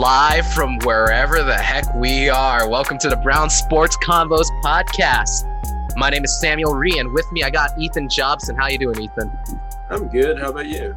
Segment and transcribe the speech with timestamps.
[0.00, 2.66] live from wherever the heck we are.
[2.66, 5.44] Welcome to the Brown Sports Convos podcast.
[5.94, 8.56] My name is Samuel Ree, and with me I got Ethan Jobson.
[8.56, 9.30] How you doing, Ethan?
[9.90, 10.38] I'm good.
[10.38, 10.94] How about you?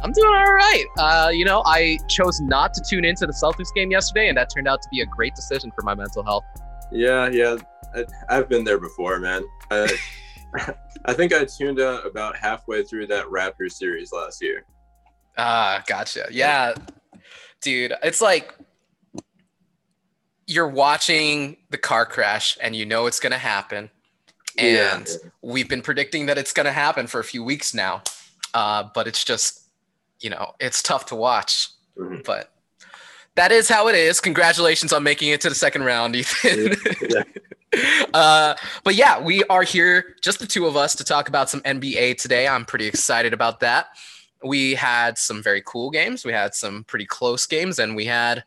[0.00, 0.84] I'm doing all right.
[0.96, 4.48] Uh, you know, I chose not to tune into the Celtics game yesterday, and that
[4.54, 6.44] turned out to be a great decision for my mental health.
[6.92, 7.56] Yeah, yeah.
[8.28, 9.42] I, have been there before, man.
[9.72, 9.92] I,
[11.04, 14.64] I think I tuned out about halfway through that Raptors series last year.
[15.36, 16.28] Ah, gotcha.
[16.30, 16.74] Yeah,
[17.66, 18.54] dude, it's like
[20.46, 23.90] you're watching the car crash and you know it's going to happen.
[24.56, 25.30] And yeah.
[25.42, 28.04] we've been predicting that it's going to happen for a few weeks now.
[28.54, 29.62] Uh, but it's just,
[30.20, 31.70] you know, it's tough to watch.
[31.98, 32.20] Mm-hmm.
[32.24, 32.52] But
[33.34, 34.20] that is how it is.
[34.20, 36.76] Congratulations on making it to the second round, Ethan.
[37.10, 37.96] Yeah.
[38.14, 38.54] uh,
[38.84, 42.18] but yeah, we are here, just the two of us, to talk about some NBA
[42.18, 42.46] today.
[42.46, 43.88] I'm pretty excited about that
[44.44, 46.24] we had some very cool games.
[46.24, 48.44] We had some pretty close games, and we had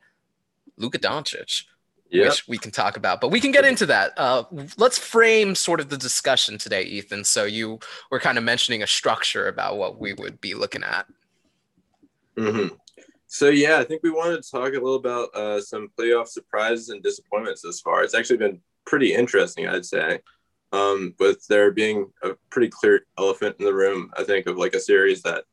[0.77, 1.63] Luka Doncic,
[2.09, 2.29] yep.
[2.29, 3.21] which we can talk about.
[3.21, 4.13] But we can get into that.
[4.17, 4.43] Uh,
[4.77, 7.23] let's frame sort of the discussion today, Ethan.
[7.23, 7.79] So you
[8.11, 11.05] were kind of mentioning a structure about what we would be looking at.
[12.37, 12.75] Mm-hmm.
[13.27, 16.89] So yeah, I think we wanted to talk a little about uh, some playoff surprises
[16.89, 18.03] and disappointments this far.
[18.03, 20.19] It's actually been pretty interesting, I'd say.
[20.71, 24.73] Um, with there being a pretty clear elephant in the room, I think of like
[24.73, 25.43] a series that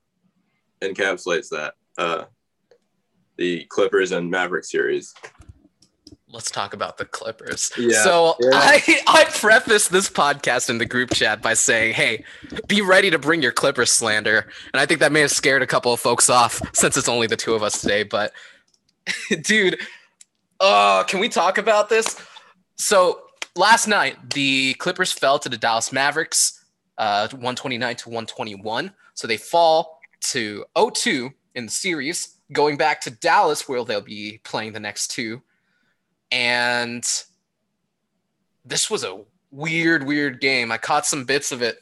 [0.83, 2.25] encapsulates that uh,
[3.37, 5.15] the Clippers and Maverick series.
[6.29, 7.71] Let's talk about the Clippers.
[7.79, 8.51] Yeah, so yeah.
[8.53, 12.25] I I preface this podcast in the group chat by saying, "Hey,
[12.67, 15.67] be ready to bring your Clippers slander." And I think that may have scared a
[15.67, 18.03] couple of folks off since it's only the two of us today.
[18.03, 18.33] But,
[19.43, 19.79] dude,
[20.59, 22.21] uh, can we talk about this?
[22.77, 23.23] So
[23.55, 26.65] last night, the Clippers fell to the Dallas Mavericks,
[26.99, 28.93] uh, 129 to 121.
[29.15, 34.41] So they fall to 0-2 in the series, going back to Dallas where they'll be
[34.45, 35.43] playing the next two.
[36.31, 37.05] And
[38.65, 40.71] this was a weird, weird game.
[40.73, 41.79] I caught some bits of it.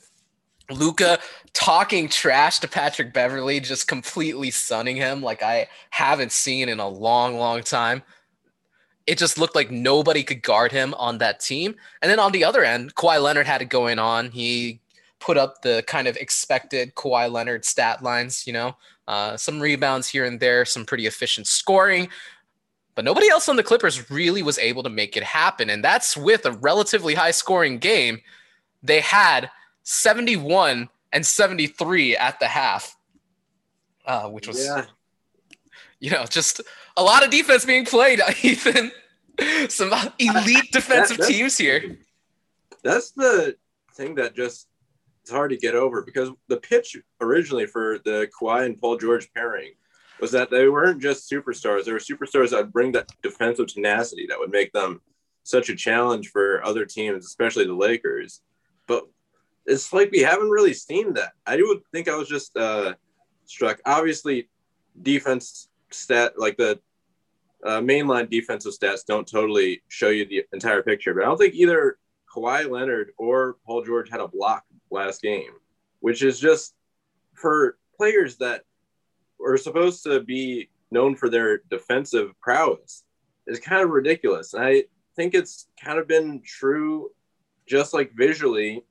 [0.71, 1.19] Luka
[1.53, 6.89] talking trash to Patrick Beverley, just completely sunning him like I haven't seen in a
[6.89, 8.03] long, long time.
[9.07, 11.75] It just looked like nobody could guard him on that team.
[12.01, 14.31] And then on the other end, Kawhi Leonard had it going on.
[14.31, 14.81] He
[15.25, 18.77] put up the kind of expected Kawhi Leonard stat lines, you know,
[19.09, 22.09] uh, some rebounds here and there, some pretty efficient scoring.
[22.95, 25.71] But nobody else on the Clippers really was able to make it happen.
[25.71, 28.21] And that's with a relatively high scoring game.
[28.83, 29.51] They had
[29.85, 32.95] 71 and 73 at the half,
[34.05, 34.85] uh, which was, yeah.
[36.01, 36.61] you know, just
[36.99, 38.93] a lot of defense being played, Ethan.
[39.71, 41.97] Some elite defensive that, teams here.
[42.83, 43.57] That's the
[43.95, 44.69] thing that just
[45.25, 49.33] it's hard to get over because the pitch originally for the Kawhi and Paul George
[49.33, 49.73] pairing
[50.21, 51.87] was that they weren't just superstars.
[51.87, 55.01] They were superstars that would bring that defensive tenacity that would make them
[55.43, 58.43] such a challenge for other teams, especially the Lakers.
[58.87, 59.05] But
[59.65, 61.33] it's like we haven't really seen that.
[61.47, 62.93] I would think I was just uh,
[63.47, 63.81] struck.
[63.87, 64.51] Obviously,
[65.01, 66.79] defense stat like the
[67.65, 71.15] uh, mainline defensive stats don't totally show you the entire picture.
[71.15, 71.97] But I don't think either
[72.31, 75.53] Kawhi Leonard or Paul George had a block last game,
[76.01, 76.75] which is just
[77.35, 78.63] for players that
[79.45, 83.05] are supposed to be known for their defensive prowess
[83.47, 84.55] is kind of ridiculous.
[84.55, 84.85] And I
[85.17, 87.11] think it's kind of been true
[87.67, 88.85] just like visually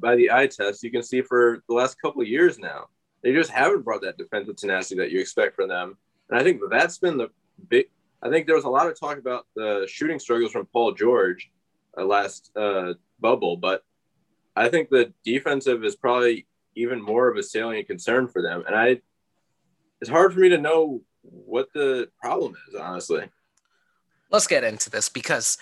[0.00, 2.86] by the eye test you can see for the last couple of years now.
[3.22, 5.96] They just haven't brought that defensive tenacity that you expect from them.
[6.30, 7.28] And I think that's been the
[7.68, 7.86] big
[8.22, 11.50] I think there was a lot of talk about the shooting struggles from Paul George
[11.96, 13.82] uh, last uh, bubble, but
[14.60, 18.62] I think the defensive is probably even more of a salient concern for them.
[18.66, 19.00] And I,
[20.02, 23.24] it's hard for me to know what the problem is, honestly.
[24.30, 25.56] Let's get into this because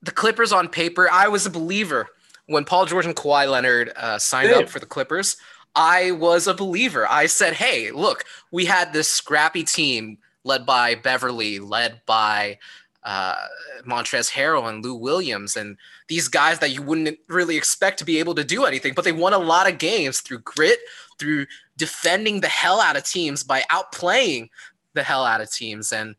[0.00, 2.08] the Clippers on paper, I was a believer
[2.46, 4.64] when Paul George and Kawhi Leonard uh, signed Same.
[4.64, 5.36] up for the Clippers.
[5.74, 7.06] I was a believer.
[7.08, 12.58] I said, hey, look, we had this scrappy team led by Beverley, led by
[13.04, 13.46] uh,
[13.84, 15.76] Montrezl Harrell and Lou Williams and
[16.08, 19.12] these guys that you wouldn't really expect to be able to do anything, but they
[19.12, 20.78] won a lot of games through grit,
[21.18, 21.46] through
[21.76, 24.48] defending the hell out of teams by outplaying
[24.94, 25.92] the hell out of teams.
[25.92, 26.14] And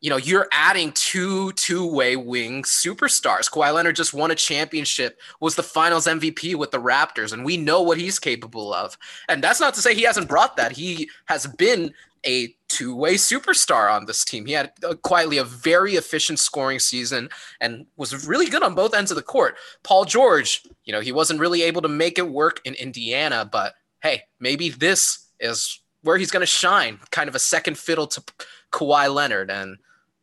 [0.00, 3.50] you know, you're adding two two-way wing superstars.
[3.50, 7.56] Kawhi Leonard just won a championship, was the finals MVP with the Raptors, and we
[7.56, 8.96] know what he's capable of.
[9.28, 10.70] And that's not to say he hasn't brought that.
[10.70, 11.92] He has been
[12.28, 14.44] a two-way superstar on this team.
[14.44, 17.30] He had a, quietly a very efficient scoring season
[17.60, 19.56] and was really good on both ends of the court.
[19.82, 23.74] Paul George, you know, he wasn't really able to make it work in Indiana, but
[24.02, 28.22] hey, maybe this is where he's going to shine, kind of a second fiddle to
[28.70, 29.50] Kawhi Leonard.
[29.50, 29.78] And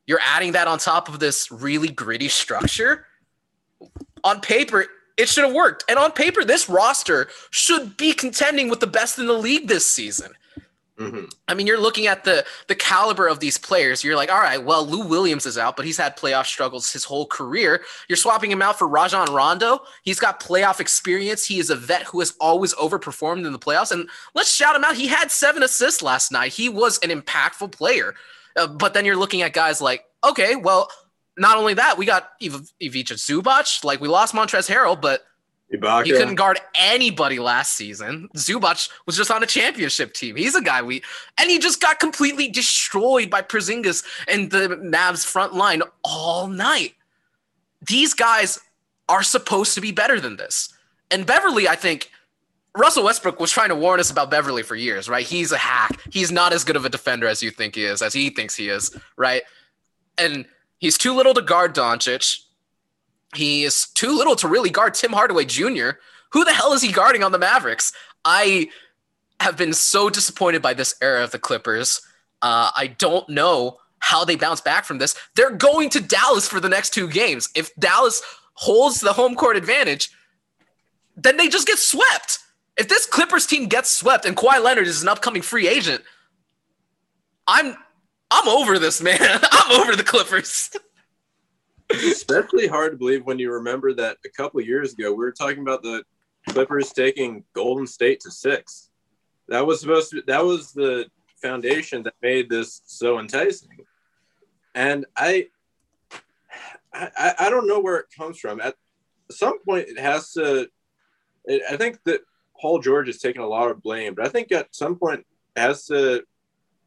[0.06, 3.08] you're adding that on top of this really gritty structure.
[4.24, 4.86] On paper,
[5.18, 5.84] it should have worked.
[5.90, 9.86] And on paper, this roster should be contending with the best in the league this
[9.88, 10.34] season.
[11.00, 11.26] Mm-hmm.
[11.50, 14.02] I mean, you're looking at the the caliber of these players.
[14.02, 17.04] You're like, all right, well, Lou Williams is out, but he's had playoff struggles his
[17.04, 17.82] whole career.
[18.08, 19.80] You're swapping him out for Rajon Rondo.
[20.04, 21.46] He's got playoff experience.
[21.46, 23.92] He is a vet who has always overperformed in the playoffs.
[23.92, 24.96] And let's shout him out.
[24.96, 26.54] He had seven assists last night.
[26.54, 28.16] He was an impactful player.
[28.56, 30.90] Uh, but then you're looking at guys like, okay, well,
[31.38, 33.84] not only that, we got Iv- Ivica Zubac.
[33.84, 35.24] Like we lost Montrezl Harrell, but
[35.74, 36.06] Ibaka.
[36.06, 38.30] He couldn't guard anybody last season.
[38.36, 40.36] Zubac was just on a championship team.
[40.36, 41.02] He's a guy we,
[41.38, 46.94] and he just got completely destroyed by Porzingis and the Mavs front line all night.
[47.82, 48.60] These guys
[49.10, 50.74] are supposed to be better than this.
[51.12, 52.12] And Beverley, I think,
[52.78, 55.26] Russell Westbrook was trying to warn us about Beverley for years, right?
[55.26, 56.00] He's a hack.
[56.12, 58.56] He's not as good of a defender as you think he is, as he thinks
[58.56, 59.44] he is, right?
[60.18, 60.46] And
[60.78, 62.45] he's too little to guard Doncic.
[63.36, 65.92] He is too little to really guard Tim Hardaway Jr.
[66.32, 67.94] Who the hell is he guarding on the Mavericks?
[68.24, 68.70] I
[69.40, 72.02] have been so disappointed by this era of the Clippers.
[72.42, 75.16] Uh, I don't know how they bounce back from this.
[75.36, 77.50] They're going to Dallas for the next two games.
[77.56, 78.22] If Dallas
[78.54, 80.12] holds the home court advantage,
[81.16, 82.40] then they just get swept.
[82.78, 86.04] If this Clippers team gets swept and Kawhi Leonard is an upcoming free agent,
[87.48, 87.76] I'm
[88.32, 89.20] I'm over this, man.
[89.52, 90.72] I'm over the Clippers.
[91.92, 95.62] especially hard to believe when you remember that a couple years ago we were talking
[95.62, 96.04] about the
[96.50, 98.90] Clippers taking Golden State to six.
[99.48, 100.24] That was supposed to.
[100.28, 101.06] That was the
[101.42, 103.70] foundation that made this so enticing.
[104.74, 105.48] And I,
[106.94, 108.60] I, I don't know where it comes from.
[108.60, 108.76] At
[109.32, 110.68] some point, it has to.
[111.46, 112.22] It, I think that
[112.60, 115.60] Paul George has taken a lot of blame, but I think at some point it
[115.60, 116.24] has to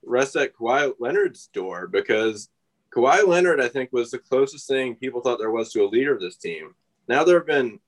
[0.02, 2.48] rest at Kawhi Leonard's door because
[2.94, 6.14] Kawhi Leonard, I think, was the closest thing people thought there was to a leader
[6.14, 6.74] of this team.
[7.08, 7.80] Now there have been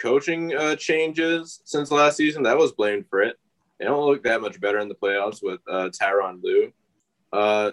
[0.00, 2.42] coaching uh, changes since last season.
[2.42, 3.36] That was blamed for it.
[3.78, 6.72] They don't look that much better in the playoffs with uh, Tyronn Lue.
[7.32, 7.72] Uh,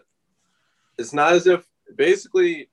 [0.97, 1.65] it's not as if
[1.95, 2.69] basically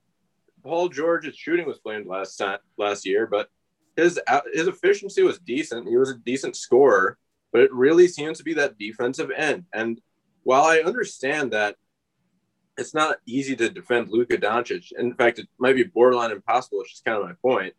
[0.63, 3.49] Paul George's shooting was blamed last time last year, but
[3.97, 4.21] his
[4.53, 5.89] his efficiency was decent.
[5.89, 7.19] He was a decent scorer,
[7.53, 9.65] but it really seems to be that defensive end.
[9.73, 10.01] And
[10.43, 11.77] while I understand that
[12.81, 14.93] it's not easy to defend Luka Doncic.
[14.99, 17.75] In fact, it might be borderline impossible, which is kind of my point.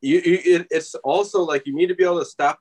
[0.00, 2.60] You, you it, it's also like you need to be able to stop,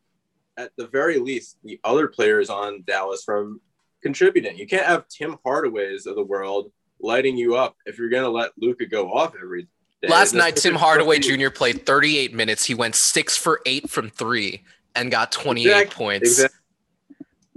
[0.58, 3.62] at the very least, the other players on Dallas from
[4.02, 4.58] contributing.
[4.58, 8.30] You can't have Tim Hardaway's of the world lighting you up if you're going to
[8.30, 9.68] let Luka go off every
[10.02, 10.08] day.
[10.10, 11.52] Last night, Tim Hardaway Jr.
[11.52, 12.66] played 38 minutes.
[12.66, 14.64] He went six for eight from three
[14.96, 15.96] and got 28 exactly.
[15.96, 16.30] points.
[16.30, 16.60] Exactly.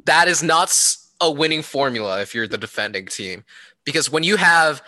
[0.05, 0.71] That is not
[1.23, 3.45] a winning formula if you're the defending team
[3.91, 4.83] because when you have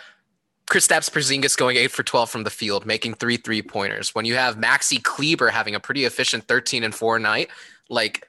[0.71, 4.35] Kristaps Porzingis going eight for 12 from the field, making three three pointers, when you
[4.35, 7.49] have Maxi Kleber having a pretty efficient 13 and four night,
[7.89, 8.27] like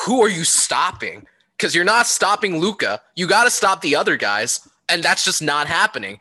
[0.00, 1.26] who are you stopping?
[1.56, 3.00] Because you're not stopping Luka.
[3.14, 6.18] You got to stop the other guys, and that's just not happening.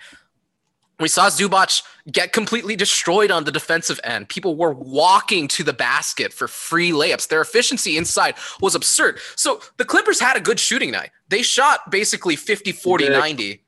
[1.04, 4.30] We saw Zubac get completely destroyed on the defensive end.
[4.30, 7.28] People were walking to the basket for free layups.
[7.28, 9.20] Their efficiency inside was absurd.
[9.36, 11.10] So the Clippers had a good shooting night.
[11.28, 13.62] They shot basically 50, 40, 90.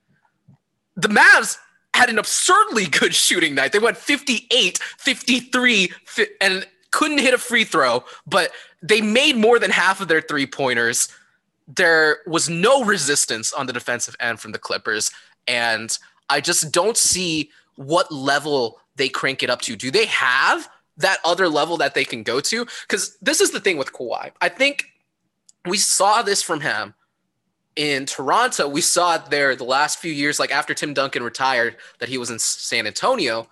[0.95, 1.57] The Mavs
[1.93, 3.73] had an absurdly good shooting night.
[3.73, 5.91] They went 58, 53,
[6.39, 10.47] and couldn't hit a free throw, but they made more than half of their three
[10.47, 11.09] pointers.
[11.67, 15.11] There was no resistance on the defensive end from the Clippers.
[15.47, 15.97] And
[16.29, 19.75] I just don't see what level they crank it up to.
[19.75, 22.65] Do they have that other level that they can go to?
[22.87, 24.31] Because this is the thing with Kawhi.
[24.41, 24.85] I think
[25.65, 26.93] we saw this from him
[27.75, 28.67] in Toronto.
[28.67, 32.17] We saw it there the last few years, like after Tim Duncan retired, that he
[32.17, 33.47] was in San Antonio.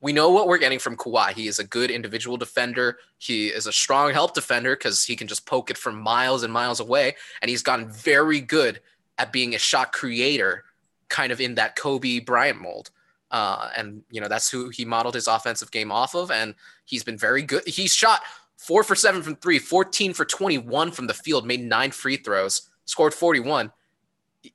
[0.00, 1.32] We know what we're getting from Kawhi.
[1.32, 2.98] He is a good individual defender.
[3.18, 6.52] He is a strong help defender because he can just poke it from miles and
[6.52, 7.16] miles away.
[7.42, 8.80] And he's gotten very good
[9.18, 10.64] at being a shot creator
[11.10, 12.90] kind of in that Kobe Bryant mold.
[13.30, 17.04] Uh, and you know that's who he modeled his offensive game off of, and he's
[17.04, 17.62] been very good.
[17.66, 18.22] He's shot
[18.56, 22.68] four for seven from three, 14 for 21 from the field, made nine free throws,
[22.84, 23.72] scored 41.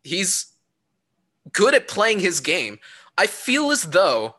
[0.04, 0.48] He's
[1.54, 2.80] good at playing his game.
[3.18, 4.36] I feel as though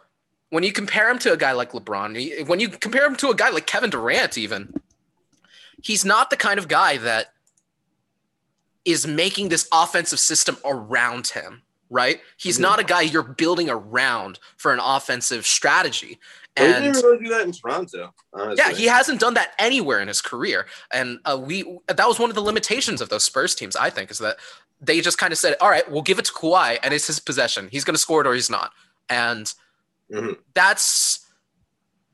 [0.50, 3.35] when you compare him to a guy like LeBron, when you compare him to a
[3.35, 4.73] guy like Kevin Durant, even,
[5.82, 7.32] he's not the kind of guy that
[8.85, 12.21] is making this offensive system around him right?
[12.37, 12.62] He's mm-hmm.
[12.62, 16.19] not a guy you're building around for an offensive strategy.
[16.57, 18.14] And he didn't really do that in Toronto.
[18.33, 18.57] Honestly.
[18.57, 22.31] Yeah, he hasn't done that anywhere in his career, and uh, we that was one
[22.31, 23.76] of the limitations of those Spurs teams.
[23.76, 24.38] I think is that
[24.81, 27.21] they just kind of said, "All right, we'll give it to Kawhi, and it's his
[27.21, 27.69] possession.
[27.71, 28.73] He's going to score it or he's not."
[29.11, 29.52] And
[30.11, 30.33] mm-hmm.
[30.55, 31.25] that's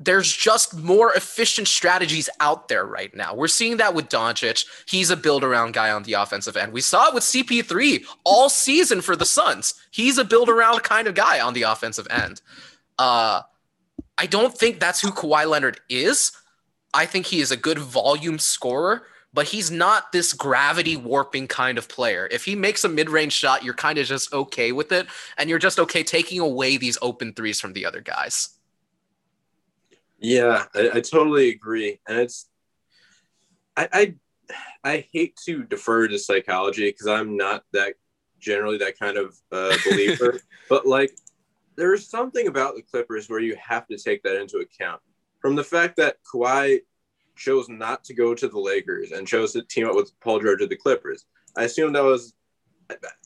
[0.05, 3.35] there's just more efficient strategies out there right now.
[3.35, 4.67] We're seeing that with Doncic.
[4.87, 6.73] He's a build around guy on the offensive end.
[6.73, 9.75] We saw it with CP3 all season for the Suns.
[9.91, 12.41] He's a build around kind of guy on the offensive end.
[12.99, 13.43] Uh,
[14.19, 16.33] I don't think that's who Kawhi Leonard is.
[16.95, 21.79] I think he is a good volume scorer, but he's not this gravity warping kind
[21.79, 22.29] of player.
[22.31, 25.07] If he makes a mid range shot, you're kind of just okay with it,
[25.39, 28.51] and you're just okay taking away these open threes from the other guys.
[30.23, 32.49] Yeah, I, I totally agree, and it's
[33.77, 34.15] I, I
[34.85, 37.95] I hate to defer to psychology because I'm not that
[38.39, 41.13] generally that kind of uh, believer, but like
[41.77, 45.01] there's something about the Clippers where you have to take that into account.
[45.41, 46.81] From the fact that Kawhi
[47.35, 50.63] chose not to go to the Lakers and chose to team up with Paul George
[50.63, 51.25] of the Clippers,
[51.57, 52.35] I assume that was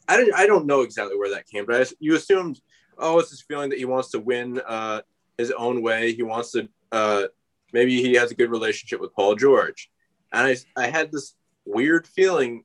[0.09, 2.59] I don't I don't know exactly where that came, but I, you assumed
[2.97, 5.03] oh it's this feeling that he wants to win uh,
[5.37, 6.15] his own way.
[6.15, 7.29] He wants to uh,
[7.73, 9.91] maybe he has a good relationship with Paul George.
[10.33, 11.35] And I, I had this
[11.67, 12.65] weird feeling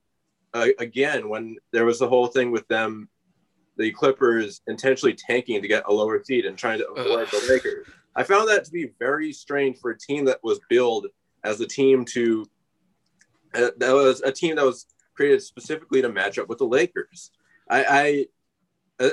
[0.53, 3.09] uh, again when there was the whole thing with them,
[3.77, 7.87] the Clippers intentionally tanking to get a lower seed and trying to avoid the Lakers.
[8.15, 11.07] I found that to be very strange for a team that was billed
[11.43, 12.45] as a team to
[13.53, 17.31] uh, that was a team that was created specifically to match up with the Lakers.
[17.69, 18.25] I, I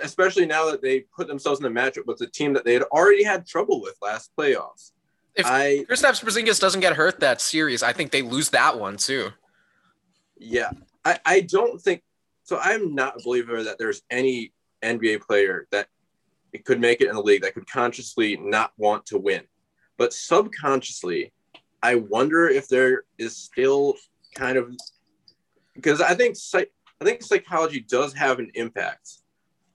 [0.03, 2.83] especially now that they put themselves in a matchup with a team that they had
[2.85, 4.93] already had trouble with last playoffs.
[5.39, 8.97] If I, Kristaps Porzingis doesn't get hurt that series, I think they lose that one
[8.97, 9.31] too.
[10.37, 10.73] Yeah,
[11.05, 12.03] I, I don't think
[12.43, 12.59] so.
[12.61, 14.53] I'm not a believer that there's any
[14.83, 15.87] NBA player that
[16.53, 19.43] it could make it in the league that could consciously not want to win,
[19.97, 21.33] but subconsciously,
[21.85, 23.95] I wonder if there is still
[24.35, 24.75] kind of
[25.75, 29.19] because I think I think psychology does have an impact,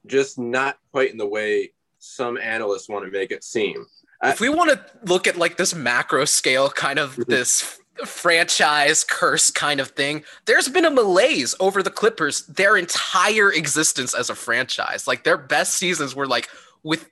[0.07, 3.85] just not quite in the way some analysts want to make it seem
[4.23, 7.31] if we want to look at like this macro scale kind of mm-hmm.
[7.31, 13.51] this franchise curse kind of thing there's been a malaise over the clippers their entire
[13.51, 16.49] existence as a franchise like their best seasons were like
[16.81, 17.09] with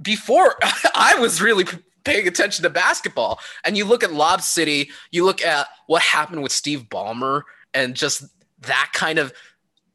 [0.00, 0.54] before
[0.94, 1.64] i was really
[2.04, 6.42] paying attention to basketball and you look at lob city you look at what happened
[6.42, 7.42] with steve ballmer
[7.74, 8.24] and just
[8.60, 9.32] that kind of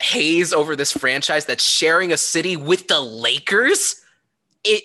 [0.02, 4.02] haze over this franchise that's sharing a city with the lakers
[4.66, 4.84] it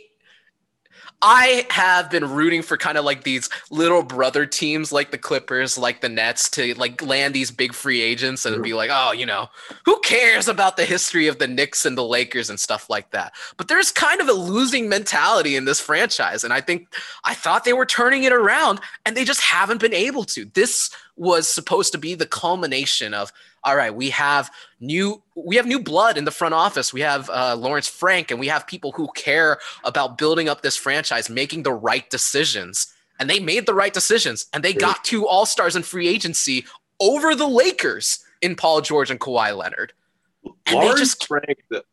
[1.20, 5.76] I have been rooting for kind of like these little brother teams like the Clippers,
[5.76, 9.26] like the Nets to like land these big free agents and be like, oh, you
[9.26, 9.48] know,
[9.84, 13.32] who cares about the history of the Knicks and the Lakers and stuff like that.
[13.56, 16.44] But there's kind of a losing mentality in this franchise.
[16.44, 16.94] And I think
[17.25, 20.44] I thought they were turning it around and they just haven't been able to.
[20.44, 23.32] This was supposed to be the culmination of
[23.64, 26.92] all right, we have new we have new blood in the front office.
[26.92, 30.76] We have uh, Lawrence Frank, and we have people who care about building up this
[30.76, 32.92] franchise, making the right decisions.
[33.20, 36.64] And they made the right decisions, and they got two All Stars in free agency
[37.00, 39.92] over the Lakers in Paul George and Kawhi Leonard.
[40.66, 41.26] And Lawrence just...
[41.26, 41.84] Frank, the,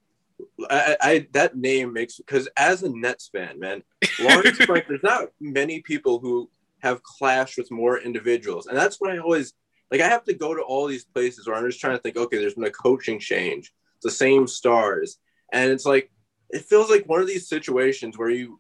[0.69, 3.83] I, I, that name makes because as a Nets fan, man,
[4.19, 4.85] Lawrence Frank.
[4.87, 6.49] There's not many people who
[6.85, 9.53] have clashed with more individuals, and that's what I always
[9.91, 12.17] like I have to go to all these places where I'm just trying to think,
[12.17, 13.73] okay, there's been a coaching change,
[14.03, 15.17] the same stars,
[15.51, 16.11] and it's like
[16.49, 18.59] it feels like one of these situations where you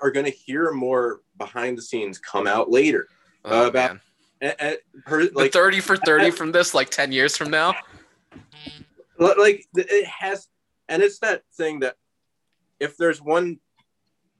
[0.00, 3.08] are going to hear more behind the scenes come out later
[3.44, 3.98] oh, uh, about
[5.06, 7.74] her, like the 30 for 30 from this like 10 years from now?
[9.18, 10.48] Like it has
[10.88, 11.96] and it's that thing that
[12.80, 13.58] if there's one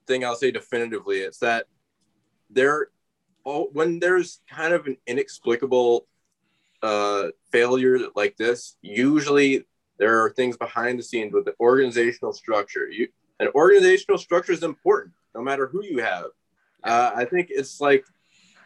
[0.07, 1.66] thing i'll say definitively it's that
[2.50, 2.88] there
[3.44, 6.06] oh, when there's kind of an inexplicable
[6.82, 9.64] uh, failure like this, usually
[9.99, 12.88] there are things behind the scenes with the organizational structure.
[12.88, 13.08] You,
[13.40, 16.26] an organizational structure is important, no matter who you have.
[16.84, 18.04] Uh, I think it's like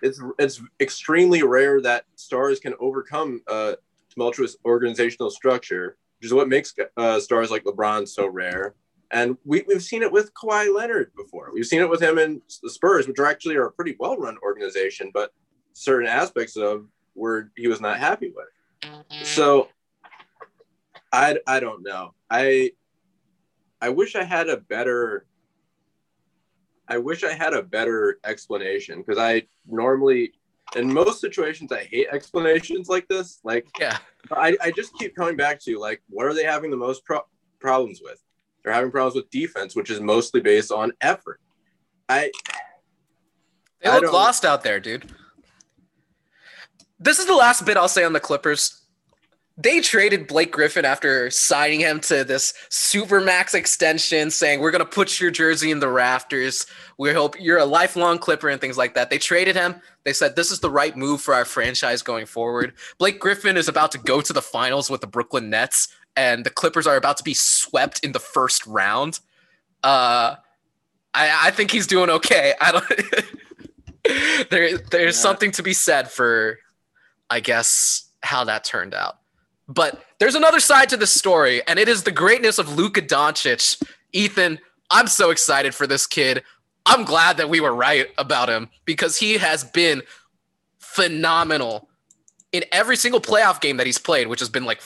[0.02, 3.76] it's it's extremely rare that stars can overcome a
[4.10, 8.74] tumultuous organizational structure, which is what makes uh, stars like LeBron so rare.
[9.12, 11.50] And we, we've seen it with Kawhi Leonard before.
[11.52, 14.16] We've seen it with him in the Spurs, which are actually are a pretty well
[14.16, 15.32] run organization, but
[15.72, 19.26] certain aspects of where he was not happy with.
[19.26, 19.68] So
[21.12, 22.14] I, I don't know.
[22.30, 22.72] I
[23.80, 25.26] I wish I had a better
[26.88, 30.32] I wish I had a better explanation because I normally
[30.74, 33.40] in most situations I hate explanations like this.
[33.44, 33.98] Like yeah.
[34.30, 37.26] I, I just keep coming back to like what are they having the most pro-
[37.60, 38.22] problems with.
[38.66, 41.40] They're having problems with defense, which is mostly based on effort.
[42.08, 42.32] I
[43.80, 45.12] they look lost out there, dude.
[46.98, 48.82] This is the last bit I'll say on the Clippers.
[49.56, 55.20] They traded Blake Griffin after signing him to this supermax extension, saying we're gonna put
[55.20, 56.66] your jersey in the rafters.
[56.98, 59.10] We hope you're a lifelong Clipper and things like that.
[59.10, 59.80] They traded him.
[60.04, 62.74] They said this is the right move for our franchise going forward.
[62.98, 66.50] Blake Griffin is about to go to the finals with the Brooklyn Nets, and the
[66.50, 69.20] Clippers are about to be swept in the first round.
[69.82, 70.36] Uh,
[71.14, 72.54] I, I think he's doing okay.
[72.60, 74.48] I don't.
[74.50, 75.22] there, there's yeah.
[75.22, 76.58] something to be said for,
[77.30, 79.18] I guess, how that turned out.
[79.68, 83.82] But there's another side to the story, and it is the greatness of Luka Doncic.
[84.12, 86.44] Ethan, I'm so excited for this kid.
[86.86, 90.02] I'm glad that we were right about him because he has been
[90.78, 91.88] phenomenal
[92.52, 94.80] in every single playoff game that he's played, which has been like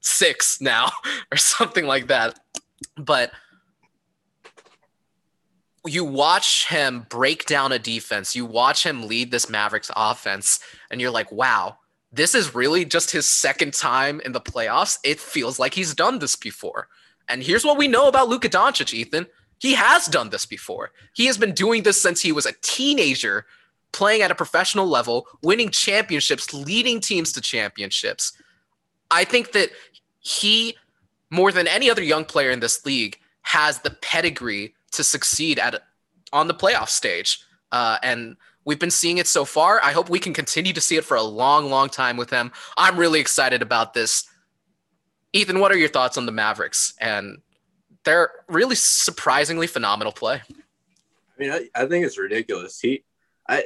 [0.00, 0.90] six now
[1.32, 2.38] or something like that.
[2.96, 3.32] But
[5.86, 10.60] you watch him break down a defense, you watch him lead this Mavericks offense,
[10.90, 11.78] and you're like, wow,
[12.12, 14.98] this is really just his second time in the playoffs.
[15.04, 16.88] It feels like he's done this before.
[17.28, 19.26] And here's what we know about Luka Doncic, Ethan.
[19.58, 20.92] He has done this before.
[21.14, 23.46] He has been doing this since he was a teenager,
[23.92, 28.32] playing at a professional level, winning championships, leading teams to championships.
[29.10, 29.70] I think that
[30.20, 30.76] he,
[31.30, 35.82] more than any other young player in this league, has the pedigree to succeed at
[36.32, 37.40] on the playoff stage.
[37.70, 38.36] Uh, and
[38.66, 39.80] We've been seeing it so far.
[39.80, 42.50] I hope we can continue to see it for a long, long time with him.
[42.76, 44.28] I'm really excited about this.
[45.32, 46.92] Ethan, what are your thoughts on the Mavericks?
[47.00, 47.38] And
[48.04, 50.42] they're really surprisingly phenomenal play.
[50.50, 52.80] I mean, I, I think it's ridiculous.
[52.80, 53.04] He,
[53.48, 53.62] I,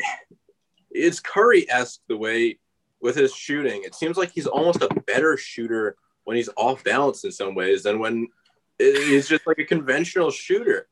[0.90, 2.58] it's Curry esque the way
[3.00, 3.82] with his shooting.
[3.84, 7.82] It seems like he's almost a better shooter when he's off balance in some ways
[7.82, 8.28] than when
[8.78, 10.88] he's just like a conventional shooter.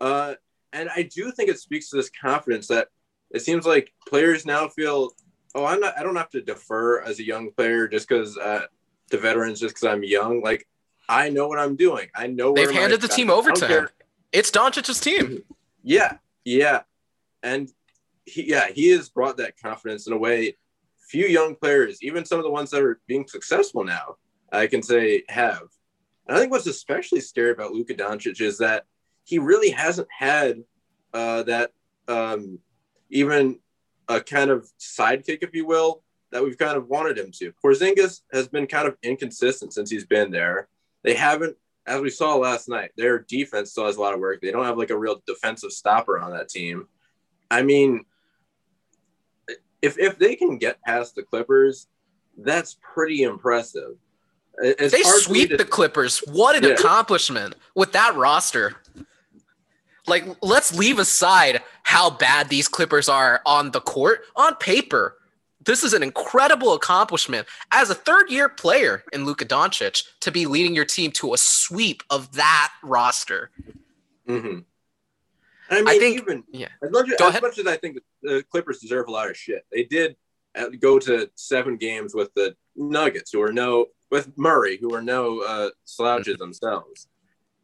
[0.00, 0.34] Uh,
[0.72, 2.88] and I do think it speaks to this confidence that
[3.30, 5.12] it seems like players now feel,
[5.54, 8.66] oh, I'm not, I don't have to defer as a young player just because uh,
[9.10, 10.42] to veterans just because I'm young.
[10.42, 10.66] Like
[11.08, 12.08] I know what I'm doing.
[12.14, 13.88] I know they've handed the team over to him.
[14.32, 15.42] It's Doncic's team.
[15.82, 16.82] Yeah, yeah,
[17.42, 17.70] and
[18.24, 20.56] he, yeah, he has brought that confidence in a way
[21.12, 24.16] few young players, even some of the ones that are being successful now,
[24.50, 25.68] I can say have.
[26.26, 28.84] And I think what's especially scary about Luka Doncic is that
[29.24, 30.64] he really hasn't had
[31.12, 31.72] uh, that
[32.08, 32.58] um,
[33.10, 33.58] even
[34.08, 37.52] a kind of sidekick, if you will, that we've kind of wanted him to.
[37.62, 40.68] Porzingis has been kind of inconsistent since he's been there.
[41.02, 44.40] They haven't, as we saw last night, their defense still has a lot of work.
[44.40, 46.88] They don't have like a real defensive stopper on that team.
[47.50, 48.06] I mean,
[49.82, 51.88] if if they can get past the Clippers,
[52.38, 53.96] that's pretty impressive.
[54.58, 56.18] It's they sweep to, the Clippers.
[56.28, 56.70] What an yeah.
[56.70, 58.76] accomplishment with that roster.
[60.06, 64.22] Like, let's leave aside how bad these Clippers are on the court.
[64.36, 65.16] On paper,
[65.64, 70.46] this is an incredible accomplishment as a third year player in Luka Doncic to be
[70.46, 73.50] leading your team to a sweep of that roster.
[74.28, 74.60] Mm-hmm.
[75.72, 76.68] I mean, I think, even yeah.
[76.82, 79.84] as, much, as, much as I think the Clippers deserve a lot of shit, they
[79.84, 80.16] did
[80.54, 85.02] uh, go to seven games with the Nuggets, who are no with Murray, who are
[85.02, 86.42] no uh, slouches mm-hmm.
[86.42, 87.08] themselves.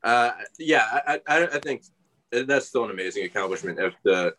[0.02, 1.82] Uh, yeah, I, I, I think
[2.30, 4.34] that's still an amazing accomplishment if the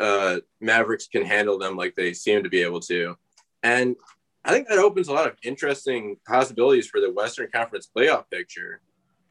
[0.00, 3.16] uh, Mavericks can handle them like they seem to be able to.
[3.62, 3.96] And
[4.44, 8.80] I think that opens a lot of interesting possibilities for the Western Conference playoff picture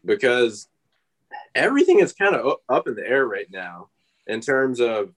[0.06, 0.68] because
[1.56, 3.90] everything is kind of up in the air right now
[4.28, 5.14] in terms of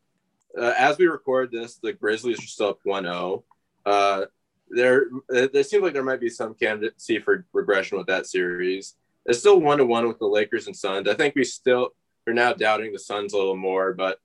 [0.58, 3.44] uh, as we record this, the Grizzlies are still up 1 0.
[3.86, 4.24] Uh,
[4.68, 8.94] there, there seems like there might be some candidacy for regression with that series.
[9.26, 11.08] It's still one to one with the Lakers and Suns.
[11.08, 11.90] I think we still
[12.26, 14.18] are now doubting the Suns a little more, but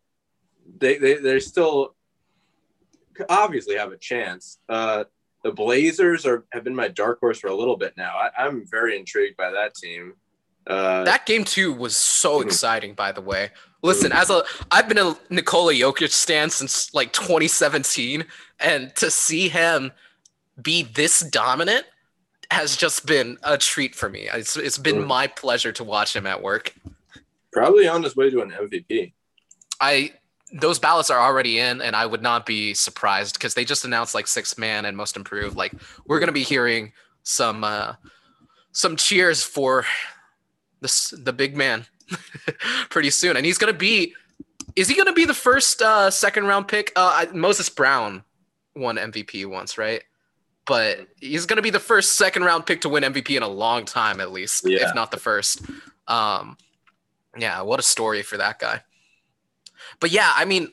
[0.77, 1.95] they they they still
[3.29, 4.59] obviously have a chance.
[4.69, 5.05] Uh,
[5.43, 8.15] the Blazers are have been my dark horse for a little bit now.
[8.15, 10.13] I, am very intrigued by that team.
[10.67, 12.47] Uh, that game too was so mm-hmm.
[12.47, 12.93] exciting.
[12.93, 13.51] By the way,
[13.81, 18.25] listen, as a I've been a Nikola Jokic stan since like 2017,
[18.59, 19.91] and to see him
[20.61, 21.85] be this dominant
[22.51, 24.27] has just been a treat for me.
[24.33, 25.07] It's it's been mm.
[25.07, 26.73] my pleasure to watch him at work.
[27.51, 29.13] Probably on his way to an MVP.
[29.79, 30.13] I
[30.51, 34.15] those ballots are already in, and I would not be surprised because they just announced
[34.15, 35.55] like six man and most improved.
[35.55, 35.73] Like
[36.05, 37.93] we're gonna be hearing some uh,
[38.71, 39.85] some cheers for
[40.81, 41.85] this the big man
[42.89, 44.13] pretty soon, and he's gonna be.
[44.75, 46.91] Is he gonna be the first uh, second round pick?
[46.95, 48.23] Uh, Moses Brown
[48.75, 50.03] won MVP once, right?
[50.65, 53.47] but he's going to be the first second round pick to win MVP in a
[53.47, 54.87] long time, at least, yeah.
[54.87, 55.61] if not the first.
[56.07, 56.57] Um,
[57.37, 58.81] yeah, what a story for that guy.
[59.99, 60.69] But yeah, I mean,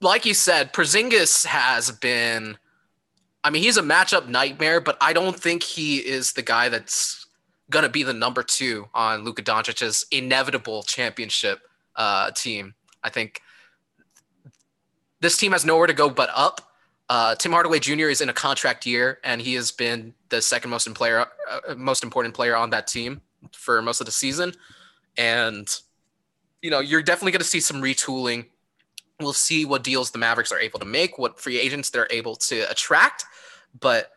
[0.00, 2.56] like you said, Porzingis has been.
[3.42, 7.23] I mean, he's a matchup nightmare, but I don't think he is the guy that's
[7.70, 11.60] gonna be the number two on Luka Doncic's inevitable championship
[11.96, 12.74] uh, team.
[13.02, 13.40] I think
[15.20, 16.72] this team has nowhere to go but up.
[17.08, 18.08] Uh, Tim Hardaway Jr.
[18.08, 22.02] is in a contract year, and he has been the second most player, uh, most
[22.02, 23.20] important player on that team
[23.52, 24.52] for most of the season.
[25.16, 25.68] And
[26.62, 28.46] you know, you're definitely going to see some retooling.
[29.20, 32.36] We'll see what deals the Mavericks are able to make, what free agents they're able
[32.36, 33.26] to attract.
[33.78, 34.10] But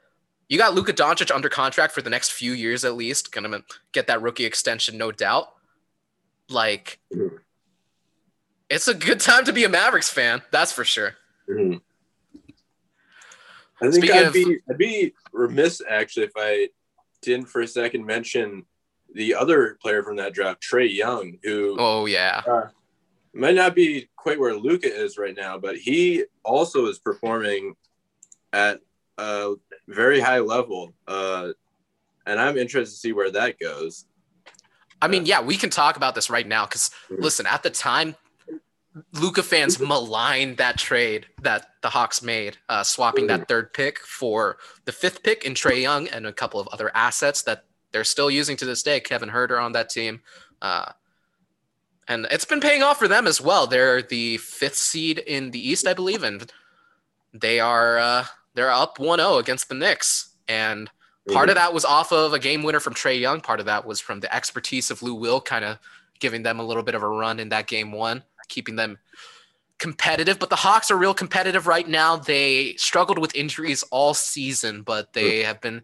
[0.50, 3.32] you got Luka Doncic under contract for the next few years at least.
[3.32, 5.52] Gonna get that rookie extension, no doubt.
[6.50, 7.36] Like, mm-hmm.
[8.70, 10.42] it's a good time to be a Mavericks fan.
[10.52, 11.16] That's for sure.
[11.50, 11.78] Mm-hmm.
[13.82, 16.70] I think Speaking I'd of, be I'd be remiss actually if I
[17.22, 18.66] didn't for a second mention
[19.14, 22.70] the other player from that draft, Trae Young, who oh yeah, uh,
[23.34, 27.76] might not be quite where Luka is right now, but he also is performing
[28.52, 28.80] at
[29.18, 29.54] a
[29.88, 31.50] very high level, uh,
[32.26, 34.06] and I'm interested to see where that goes.
[35.02, 37.21] I mean, yeah, we can talk about this right now because mm-hmm.
[37.21, 38.15] listen, at the time,
[39.13, 43.45] Luka fans maligned that trade that the Hawks made, uh, swapping that mm-hmm.
[43.45, 47.43] third pick for the fifth pick in Trae Young and a couple of other assets
[47.43, 49.00] that they're still using to this day.
[49.00, 50.21] Kevin Huerter on that team.
[50.62, 50.91] Uh,
[52.08, 53.67] and it's been paying off for them as well.
[53.67, 56.52] They're the fifth seed in the East, I believe, and
[57.34, 58.26] they are uh,
[58.58, 60.30] they're up 1-0 against the Knicks.
[60.48, 60.89] And
[61.32, 63.39] part of that was off of a game winner from Trae Young.
[63.39, 65.78] Part of that was from the expertise of Lou Will, kind of
[66.20, 68.98] giving them a little bit of a run in that game one, keeping them
[69.78, 72.15] competitive, but the Hawks are real competitive right now.
[72.15, 75.84] They struggled with injuries all season, but they have been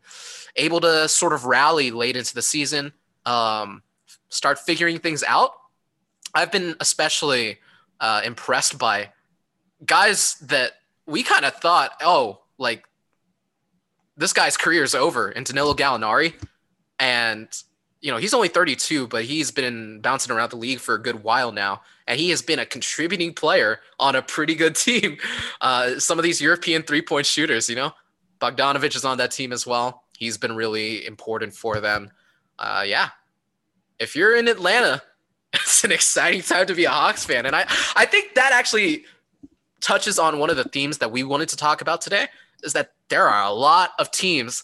[0.56, 2.92] able to sort of rally late into the season,
[3.28, 3.84] um,
[4.30, 5.52] start figuring things out.
[6.34, 7.60] I've been especially
[8.00, 9.12] uh, impressed by
[9.86, 10.72] guys that
[11.06, 12.86] we kind of thought, oh, like
[14.18, 16.34] this guy's career is over, and Danilo Gallinari,
[17.00, 17.48] and
[18.02, 21.24] you know he's only 32, but he's been bouncing around the league for a good
[21.24, 25.18] while now and he has been a contributing player on a pretty good team.
[25.62, 27.92] Uh, some of these European three point shooters, you know,
[28.40, 30.04] Bogdanovic is on that team as well.
[30.18, 32.12] He's been really important for them.
[32.60, 33.10] Uh, yeah,
[34.00, 35.02] if you're in Atlanta,
[35.54, 39.06] it's an exciting time to be a Hawks fan, and I I think that actually
[39.82, 42.28] touches on one of the themes that we wanted to talk about today
[42.64, 44.64] is that there are a lot of teams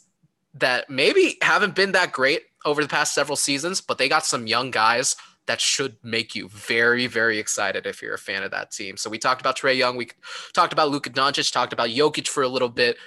[0.55, 4.47] that maybe haven't been that great over the past several seasons, but they got some
[4.47, 8.71] young guys that should make you very, very excited if you're a fan of that
[8.71, 8.97] team.
[8.97, 10.09] So we talked about Trae Young, we
[10.53, 12.97] talked about Luka Doncic, talked about Jokic for a little bit.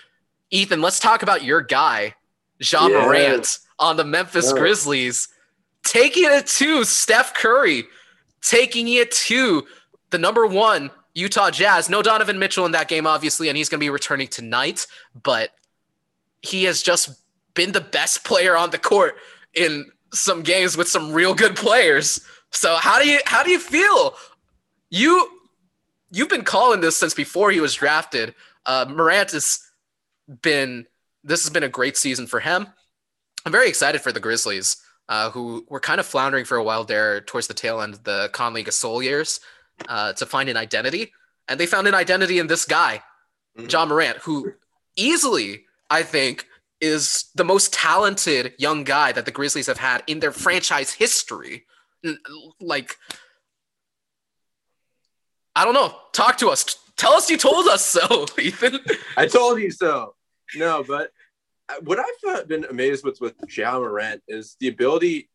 [0.51, 2.15] Ethan, let's talk about your guy,
[2.59, 3.05] Ja yeah.
[3.05, 4.59] Morant, on the Memphis yeah.
[4.59, 5.29] Grizzlies,
[5.85, 7.85] taking it to Steph Curry,
[8.43, 9.65] taking it to
[10.11, 11.89] the number one Utah Jazz.
[11.89, 14.87] No Donovan Mitchell in that game, obviously, and he's going to be returning tonight,
[15.23, 15.51] but
[16.41, 17.11] he has just
[17.55, 19.17] been the best player on the court
[19.55, 22.21] in some games with some real good players.
[22.51, 24.15] So how do you how do you feel?
[24.91, 25.29] You
[26.11, 28.35] you've been calling this since before he was drafted.
[28.67, 29.61] Uh, Morant has
[30.43, 30.87] been
[31.25, 32.67] this has been a great season for him.
[33.45, 34.77] I'm very excited for the Grizzlies,
[35.09, 38.05] uh, who were kind of floundering for a while there towards the tail end of
[38.05, 39.41] the Conley Gasol years,
[39.89, 41.13] uh, to find an identity,
[41.49, 43.03] and they found an identity in this guy,
[43.57, 43.69] mm-hmm.
[43.69, 44.53] Ja Morant, who
[44.97, 46.47] easily I think
[46.81, 51.65] is the most talented young guy that the Grizzlies have had in their franchise history.
[52.61, 52.97] Like,
[55.55, 55.95] I don't know.
[56.13, 56.77] Talk to us.
[56.97, 58.81] Tell us you told us so, Ethan.
[59.17, 60.15] I told you so.
[60.57, 61.13] No, but
[61.85, 65.29] what I've been amazed with with Ja Morant is the ability.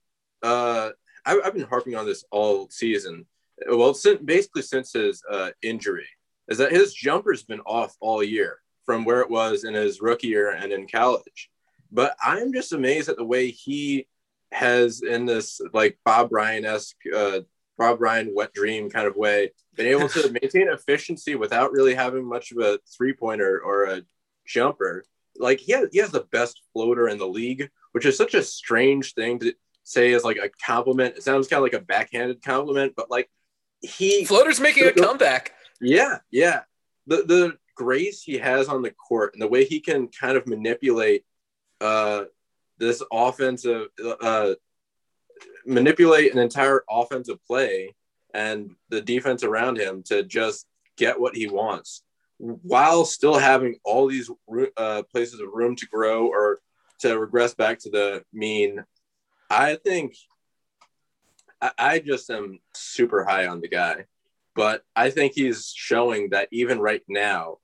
[0.43, 0.91] Uh,
[1.25, 3.25] I, have been harping on this all season.
[3.67, 6.08] Well, since, basically since his uh, injury,
[6.48, 10.28] is that his jumper's been off all year from where it was in his rookie
[10.28, 11.50] year and in college.
[11.91, 14.08] But I'm just amazed at the way he
[14.52, 17.41] has, in this like Bob Ryan esque, uh,
[17.78, 22.26] Bob Ryan wet dream kind of way, been able to maintain efficiency without really having
[22.26, 24.02] much of a three pointer or a
[24.46, 25.04] jumper.
[25.38, 28.43] Like he has, he has the best floater in the league, which is such a
[28.43, 31.17] strange thing to say as like a compliment.
[31.17, 33.30] It sounds kind of like a backhanded compliment, but like
[33.82, 35.54] he floater's making a comeback.
[35.82, 36.62] Yeah, yeah.
[37.06, 40.48] The the grace he has on the court and the way he can kind of
[40.48, 41.24] manipulate
[41.80, 42.24] uh,
[42.80, 43.88] this offensive
[44.22, 44.54] uh,
[45.66, 47.96] manipulate an entire offensive play
[48.34, 50.66] and the defense around him to just
[50.98, 52.04] get what he wants.
[52.38, 54.30] while still having all these
[54.78, 56.60] uh, places of room to grow or
[57.00, 58.84] to regress back to the mean,
[59.50, 60.16] I think
[61.62, 64.06] I, just am super high on the guy.
[64.56, 67.58] But I think he's showing that even right now,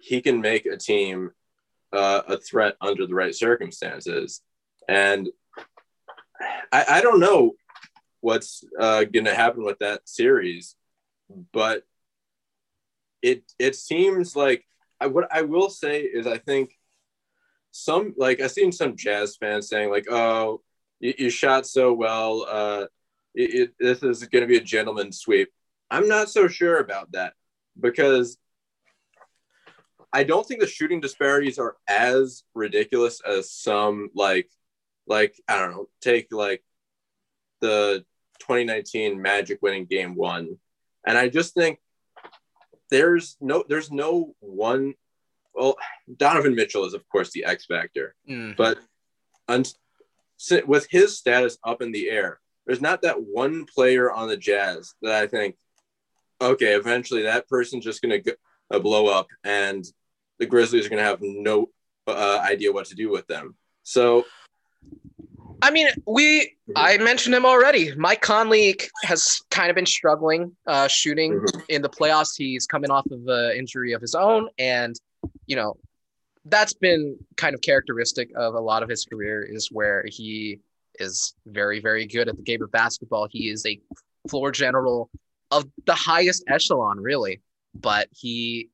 [0.00, 1.32] he can make a team
[1.92, 4.42] uh, a threat under the right circumstances.
[4.88, 5.28] And
[6.72, 7.54] I, I don't know
[8.20, 10.76] what's uh, going to happen with that series,
[11.52, 11.82] but
[13.22, 14.64] it it seems like
[15.00, 16.72] I, what I will say is I think
[17.70, 20.62] some like I've seen some Jazz fans saying like, "Oh,
[21.00, 22.46] you, you shot so well.
[22.48, 22.86] Uh,
[23.38, 25.50] it, it, this is going to be a gentleman's sweep."
[25.90, 27.32] I'm not so sure about that
[27.78, 28.38] because
[30.12, 34.50] I don't think the shooting disparities are as ridiculous as some like
[35.06, 36.62] like I don't know, take like
[37.60, 38.04] the
[38.40, 40.58] 2019 Magic winning game one.
[41.06, 41.78] And I just think
[42.90, 44.94] there's no there's no one
[45.54, 45.76] well
[46.16, 48.14] Donovan Mitchell is of course the X factor.
[48.28, 48.56] Mm.
[48.56, 48.78] But
[49.48, 49.64] un,
[50.66, 54.94] with his status up in the air, there's not that one player on the Jazz
[55.02, 55.56] that I think
[56.40, 58.36] okay, eventually that person's just going to
[58.70, 59.84] uh, blow up and
[60.38, 61.68] the Grizzlies are going to have no
[62.06, 63.56] uh, idea what to do with them.
[63.82, 64.24] So,
[65.60, 66.72] I mean, we mm-hmm.
[66.76, 67.94] I mentioned him already.
[67.96, 71.60] Mike Conley has kind of been struggling uh, shooting mm-hmm.
[71.68, 72.36] in the playoffs.
[72.36, 74.94] He's coming off of an injury of his own, and
[75.46, 75.76] you know
[76.44, 80.60] that's been kind of characteristic of a lot of his career is where he
[80.98, 83.28] is very very good at the game of basketball.
[83.30, 83.80] He is a
[84.28, 85.10] floor general
[85.50, 87.40] of the highest echelon, really,
[87.74, 88.68] but he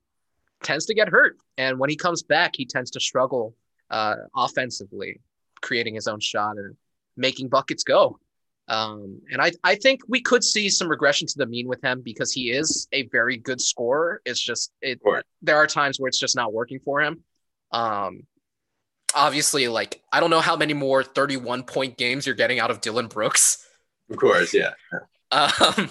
[0.62, 1.36] tends to get hurt.
[1.56, 3.54] And when he comes back, he tends to struggle
[3.90, 5.20] uh, offensively,
[5.60, 6.76] creating his own shot and
[7.16, 8.18] making buckets go.
[8.66, 12.00] Um, and I, I think we could see some regression to the mean with him
[12.00, 14.22] because he is a very good scorer.
[14.24, 15.00] It's just it,
[15.42, 17.22] there are times where it's just not working for him.
[17.72, 18.22] Um,
[19.14, 22.80] obviously, like I don't know how many more 31 point games you're getting out of
[22.80, 23.66] Dillon Brooks.
[24.10, 24.70] Of course, yeah.
[25.32, 25.90] Um,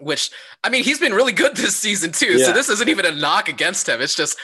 [0.00, 0.30] which
[0.64, 2.38] I mean, he's been really good this season too.
[2.38, 2.46] Yeah.
[2.46, 4.00] So this isn't even a knock against him.
[4.00, 4.38] It's just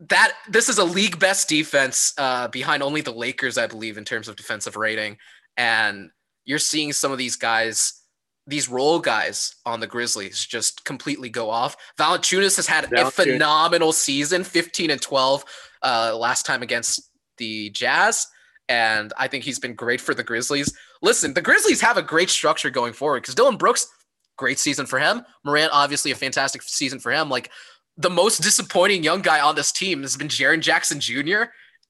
[0.00, 4.04] that this is a league best defense uh, behind only the Lakers, I believe, in
[4.04, 5.18] terms of defensive rating.
[5.56, 6.10] And
[6.44, 8.02] you're seeing some of these guys,
[8.46, 11.76] these role guys on the Grizzlies, just completely go off.
[11.98, 15.44] Valanciunas has had a phenomenal season, 15 and 12
[15.82, 18.26] uh, last time against the Jazz.
[18.68, 20.72] And I think he's been great for the Grizzlies.
[21.02, 23.88] Listen, the Grizzlies have a great structure going forward because Dillon Brooks
[24.36, 25.22] great season for him.
[25.44, 27.28] Morant, obviously a fantastic season for him.
[27.28, 27.50] Like
[27.96, 31.44] the most disappointing young guy on this team has been Jaren Jackson Jr.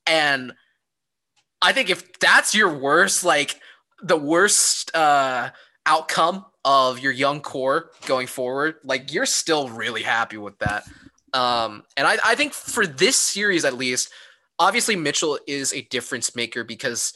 [0.07, 0.52] And
[1.62, 3.59] I think if that's your worst, like
[4.02, 5.50] the worst uh,
[5.87, 10.85] outcome of your young core going forward, like you're still really happy with that.
[11.33, 14.11] Um, and I, I think for this series at least,
[14.58, 17.12] obviously Mitchell is a difference maker because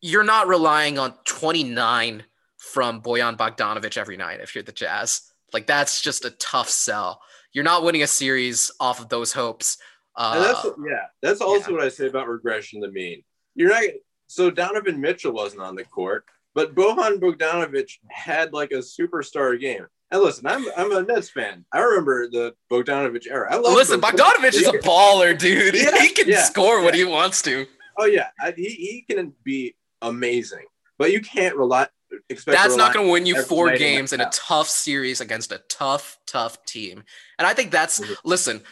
[0.00, 2.24] you're not relying on 29
[2.56, 5.22] from Bojan Bogdanovic every night if you're the Jazz.
[5.52, 7.22] Like that's just a tough sell.
[7.52, 9.78] You're not winning a series off of those hopes.
[10.14, 11.76] Uh, that's yeah, that's also yeah.
[11.76, 13.22] what I say about regression to mean.
[13.54, 13.84] You're not
[14.26, 19.86] so Donovan Mitchell wasn't on the court, but Bojan Bogdanovic had like a superstar game.
[20.10, 21.64] And listen, I'm I'm a Nets fan.
[21.72, 23.52] I remember the Bogdanovic era.
[23.52, 23.74] I love.
[23.74, 25.74] Listen, Bogdanovic is a baller, dude.
[25.74, 26.84] Yeah, he can yeah, score yeah.
[26.84, 27.66] when he wants to.
[27.98, 30.64] Oh yeah, I, he he can be amazing,
[30.96, 31.88] but you can't rely
[32.46, 36.18] that's not going to win you four games in a tough series against a tough,
[36.26, 37.02] tough team.
[37.38, 38.14] And I think that's mm-hmm.
[38.24, 38.62] listen.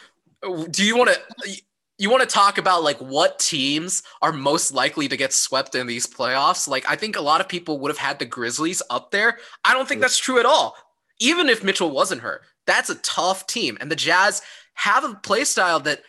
[0.70, 1.60] Do you want to
[1.98, 5.86] you want to talk about like what teams are most likely to get swept in
[5.86, 6.68] these playoffs?
[6.68, 9.38] Like I think a lot of people would have had the Grizzlies up there.
[9.64, 10.02] I don't think mm-hmm.
[10.02, 10.76] that's true at all.
[11.18, 14.42] Even if Mitchell wasn't hurt, that's a tough team, and the Jazz
[14.74, 16.02] have a play style that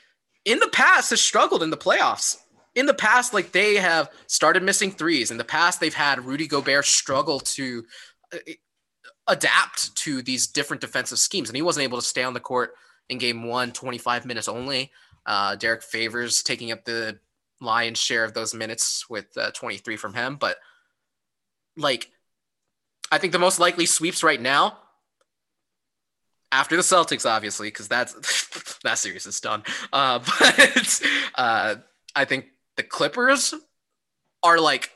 [0.46, 2.38] in the past has struggled in the playoffs
[2.78, 5.32] in the past, like they have started missing threes.
[5.32, 7.84] In the past, they've had Rudy Gobert struggle to
[8.32, 8.38] uh,
[9.28, 12.76] adapt to these different defensive schemes, and he wasn't able to stay on the court
[13.10, 14.92] in game one, 25 minutes only.
[15.26, 17.20] Uh, Derrick Favors taking up the
[17.60, 20.36] lion's share of those minutes with uh, 23 from him.
[20.36, 20.58] But
[21.76, 22.12] like,
[23.12, 24.78] I think the most likely sweeps right now,
[26.52, 29.64] after the Celtics, obviously, because that's that series is done.
[29.92, 31.02] Uh, but
[31.36, 31.76] uh,
[32.16, 33.54] I think the Clippers
[34.44, 34.92] are like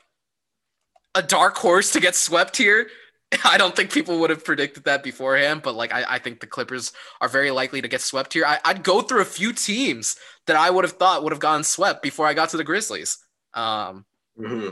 [1.14, 2.88] a dark horse to get swept here.
[3.44, 6.46] I don't think people would have predicted that beforehand, but like I, I think the
[6.46, 8.44] Clippers are very likely to get swept here.
[8.46, 11.64] I, would go through a few teams that I would have thought would have gotten
[11.64, 13.18] swept before I got to the Grizzlies.
[13.54, 14.04] Um,
[14.38, 14.70] mm-hmm.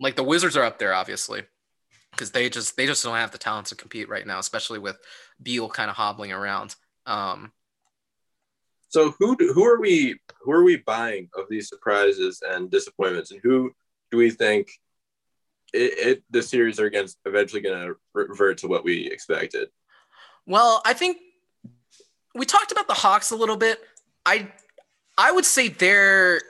[0.00, 1.42] Like the Wizards are up there, obviously,
[2.12, 4.98] because they just they just don't have the talent to compete right now, especially with
[5.42, 6.74] Beal kind of hobbling around.
[7.06, 7.52] Um,
[8.88, 13.30] So who do, who are we who are we buying of these surprises and disappointments,
[13.30, 13.70] and who
[14.10, 14.68] do we think
[15.72, 19.68] it, it the series are against eventually going to revert to what we expected?
[20.46, 21.18] Well, I think
[22.34, 23.78] we talked about the Hawks a little bit.
[24.24, 24.50] I
[25.16, 26.40] I would say they're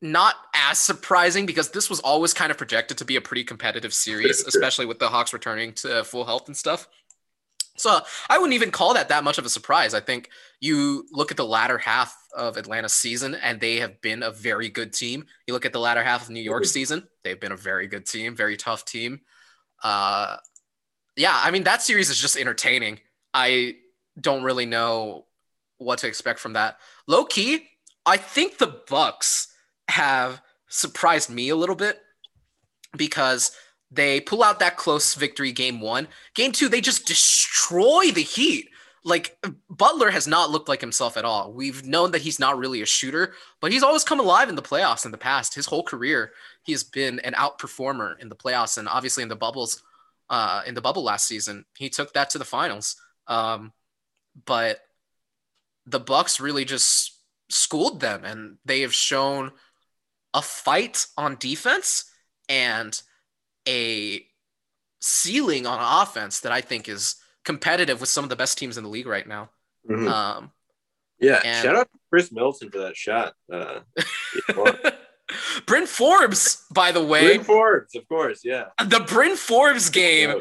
[0.00, 3.92] not as surprising because this was always kind of projected to be a pretty competitive
[3.92, 6.88] series, especially with the Hawks returning to full health and stuff.
[7.76, 9.94] So I wouldn't even call that that much of a surprise.
[9.94, 10.30] I think
[10.60, 14.68] you look at the latter half of Atlanta's season, and they have been a very
[14.68, 15.24] good team.
[15.46, 18.04] You look at the latter half of New York's season; they've been a very good
[18.04, 19.20] team, very tough team.
[19.82, 20.36] Uh,
[21.16, 22.98] yeah, I mean that series is just entertaining.
[23.32, 23.76] I
[24.20, 25.26] don't really know
[25.78, 26.78] what to expect from that.
[27.06, 27.68] Low key,
[28.04, 29.48] I think the Bucks
[29.88, 32.00] have surprised me a little bit
[32.96, 33.52] because
[33.90, 36.08] they pull out that close victory game one.
[36.34, 38.68] Game two, they just destroy the Heat.
[39.04, 39.38] Like
[39.70, 41.52] Butler has not looked like himself at all.
[41.52, 44.62] We've known that he's not really a shooter, but he's always come alive in the
[44.62, 45.54] playoffs in the past.
[45.54, 49.36] His whole career, he has been an outperformer in the playoffs, and obviously in the
[49.36, 49.82] bubbles,
[50.28, 52.96] uh, in the bubble last season, he took that to the finals.
[53.26, 53.72] Um,
[54.44, 54.80] but
[55.86, 59.52] the Bucks really just schooled them, and they have shown
[60.38, 62.04] a fight on defense
[62.48, 63.02] and
[63.66, 64.24] a
[65.00, 68.84] ceiling on offense that I think is competitive with some of the best teams in
[68.84, 69.50] the league right now.
[69.90, 70.06] Mm-hmm.
[70.06, 70.52] Um,
[71.20, 73.34] yeah, and, shout out to Khris Middleton for that shot.
[73.52, 73.80] Uh,
[75.66, 77.36] Bryn Forbes, by the way.
[77.36, 78.66] Bryn Forbes, of course, yeah.
[78.78, 80.40] The Bryn Forbes game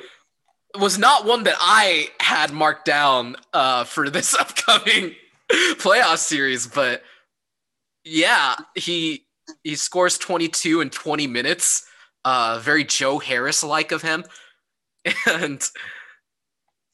[0.79, 5.15] was not one that I had marked down uh, for this upcoming
[5.51, 7.01] playoff series, but
[8.03, 9.26] yeah, he
[9.63, 11.87] he scores 22 in 20 minutes
[12.27, 14.23] uh, very Joe Harris like of him.
[15.25, 15.63] And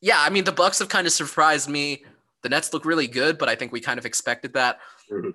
[0.01, 2.05] yeah, I mean the Bucks have kind of surprised me.
[2.43, 4.77] The Nets look really good, but I think we kind of expected that.
[5.11, 5.31] Mm-hmm.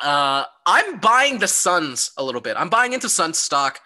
[0.00, 2.58] Uh, I'm buying the Suns a little bit.
[2.58, 3.80] I'm buying into Suns stock,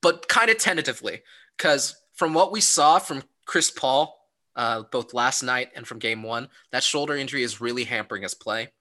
[0.00, 1.22] but kind of tentatively,
[1.56, 4.18] because from what we saw from Chris Paul,
[4.56, 8.34] uh, both last night and from Game One, that shoulder injury is really hampering his
[8.34, 8.72] play.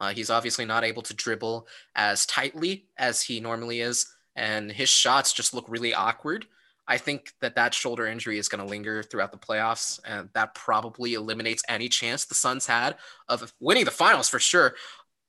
[0.00, 4.06] Uh, he's obviously not able to dribble as tightly as he normally is
[4.36, 6.46] and his shots just look really awkward.
[6.86, 10.54] I think that that shoulder injury is going to linger throughout the playoffs, and that
[10.54, 12.96] probably eliminates any chance the Suns had
[13.28, 14.76] of winning the finals for sure.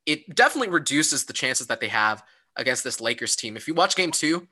[0.06, 2.23] It definitely reduces the chances that they have
[2.56, 3.58] against this Lakers team.
[3.58, 4.47] If you watch game two,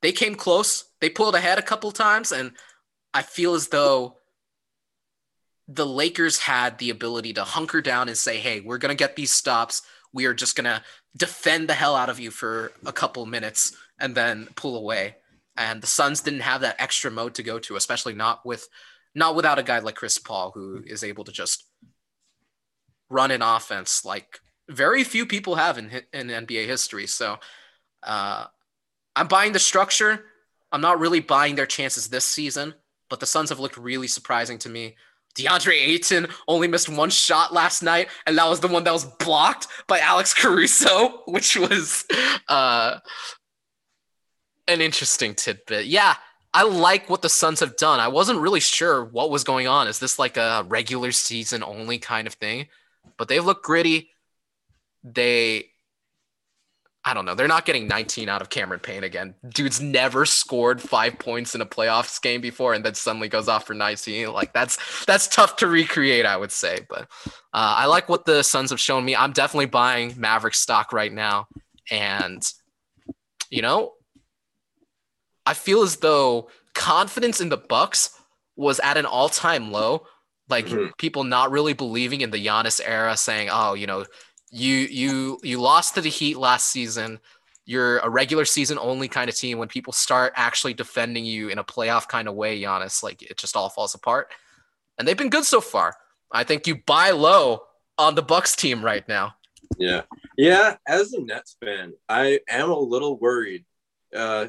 [0.00, 2.52] they came close, they pulled ahead a couple times, and
[3.12, 4.16] I feel as though
[5.72, 9.16] the Lakers had the ability to hunker down and say, hey, we're going to get
[9.16, 9.82] these stops
[10.12, 10.82] we are just gonna
[11.16, 15.16] defend the hell out of you for a couple minutes and then pull away.
[15.56, 18.68] And the Suns didn't have that extra mode to go to, especially not with
[19.14, 21.64] not without a guy like Chris Paul who is able to just
[23.10, 27.06] run an offense like very few people have in in NBA history.
[27.06, 27.38] So
[28.02, 28.46] uh,
[29.16, 30.24] I'm buying the structure.
[30.70, 32.74] I'm not really buying their chances this season,
[33.10, 34.96] but the Suns have looked really surprising to me.
[35.34, 39.04] DeAndre Ayton only missed one shot last night, and that was the one that was
[39.04, 42.04] blocked by Alex Caruso, which was
[42.48, 42.98] uh,
[44.68, 45.86] an interesting tidbit.
[45.86, 46.14] Yeah,
[46.54, 47.98] I like what the Suns have done.
[47.98, 49.88] I wasn't really sure what was going on.
[49.88, 52.68] Is this like a regular season only kind of thing?
[53.16, 54.10] But they look gritty.
[55.02, 55.71] They
[57.04, 57.34] I don't know.
[57.34, 59.34] They're not getting 19 out of Cameron Payne again.
[59.48, 63.66] Dude's never scored five points in a playoffs game before, and then suddenly goes off
[63.66, 64.32] for 19.
[64.32, 66.78] Like that's that's tough to recreate, I would say.
[66.88, 67.02] But
[67.52, 69.16] uh, I like what the Suns have shown me.
[69.16, 71.48] I'm definitely buying Maverick stock right now,
[71.90, 72.40] and
[73.50, 73.94] you know,
[75.44, 78.10] I feel as though confidence in the Bucks
[78.54, 80.06] was at an all-time low.
[80.48, 80.90] Like mm-hmm.
[80.98, 84.04] people not really believing in the Giannis era, saying, "Oh, you know."
[84.52, 87.18] You you you lost to the Heat last season.
[87.64, 89.58] You're a regular season only kind of team.
[89.58, 93.38] When people start actually defending you in a playoff kind of way, Giannis, like it
[93.38, 94.30] just all falls apart.
[94.98, 95.96] And they've been good so far.
[96.30, 97.62] I think you buy low
[97.96, 99.34] on the Bucks team right now.
[99.78, 100.02] Yeah,
[100.36, 100.76] yeah.
[100.86, 103.64] As a Nets fan, I am a little worried.
[104.14, 104.48] Uh,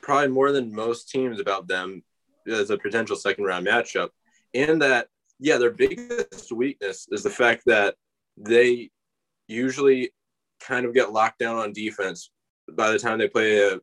[0.00, 2.02] probably more than most teams about them
[2.46, 4.10] as a potential second round matchup.
[4.52, 5.08] And that,
[5.40, 7.96] yeah, their biggest weakness is the fact that
[8.36, 8.90] they
[9.48, 10.10] usually
[10.60, 12.30] kind of get locked down on defense
[12.72, 13.80] by the time they play a,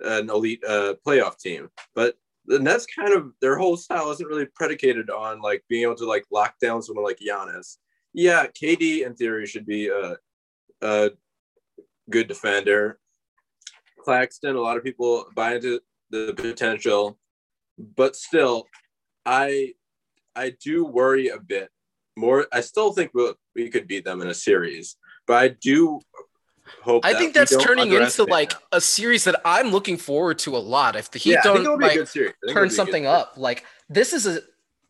[0.00, 1.68] an elite uh, playoff team.
[1.94, 2.14] But
[2.46, 6.06] the Nets kind of their whole style isn't really predicated on like being able to
[6.06, 7.78] like lock down someone like Giannis.
[8.12, 10.16] Yeah, KD in theory should be a,
[10.82, 11.10] a
[12.10, 12.98] good defender.
[14.00, 15.80] Claxton, a lot of people buy into
[16.10, 17.18] the potential,
[17.96, 18.66] but still,
[19.24, 19.72] I
[20.36, 21.70] I do worry a bit
[22.16, 22.46] more.
[22.52, 23.12] I still think
[23.54, 24.96] we could beat them in a series.
[25.26, 26.00] But I do
[26.82, 27.04] hope.
[27.04, 28.60] I think that's turning into like them.
[28.72, 30.96] a series that I'm looking forward to a lot.
[30.96, 32.00] If the Heat yeah, don't like,
[32.50, 34.40] turn something up, like this is a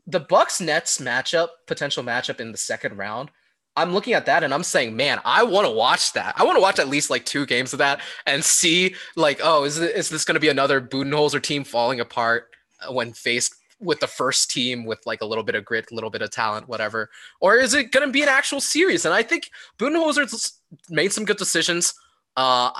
[0.07, 3.31] the Bucks Nets matchup, potential matchup in the second round.
[3.77, 6.35] I'm looking at that and I'm saying, man, I want to watch that.
[6.37, 9.65] I want to watch at least like two games of that and see like, oh,
[9.65, 12.51] is, this, is this going to be another Budenholzer team falling apart
[12.89, 16.11] when faced with the first team with like a little bit of grit, a little
[16.11, 17.11] bit of talent, whatever?
[17.41, 19.05] Or is it going to be an actual series?
[19.05, 21.95] And I think Budenholzer's made some good decisions.
[22.37, 22.71] Uh,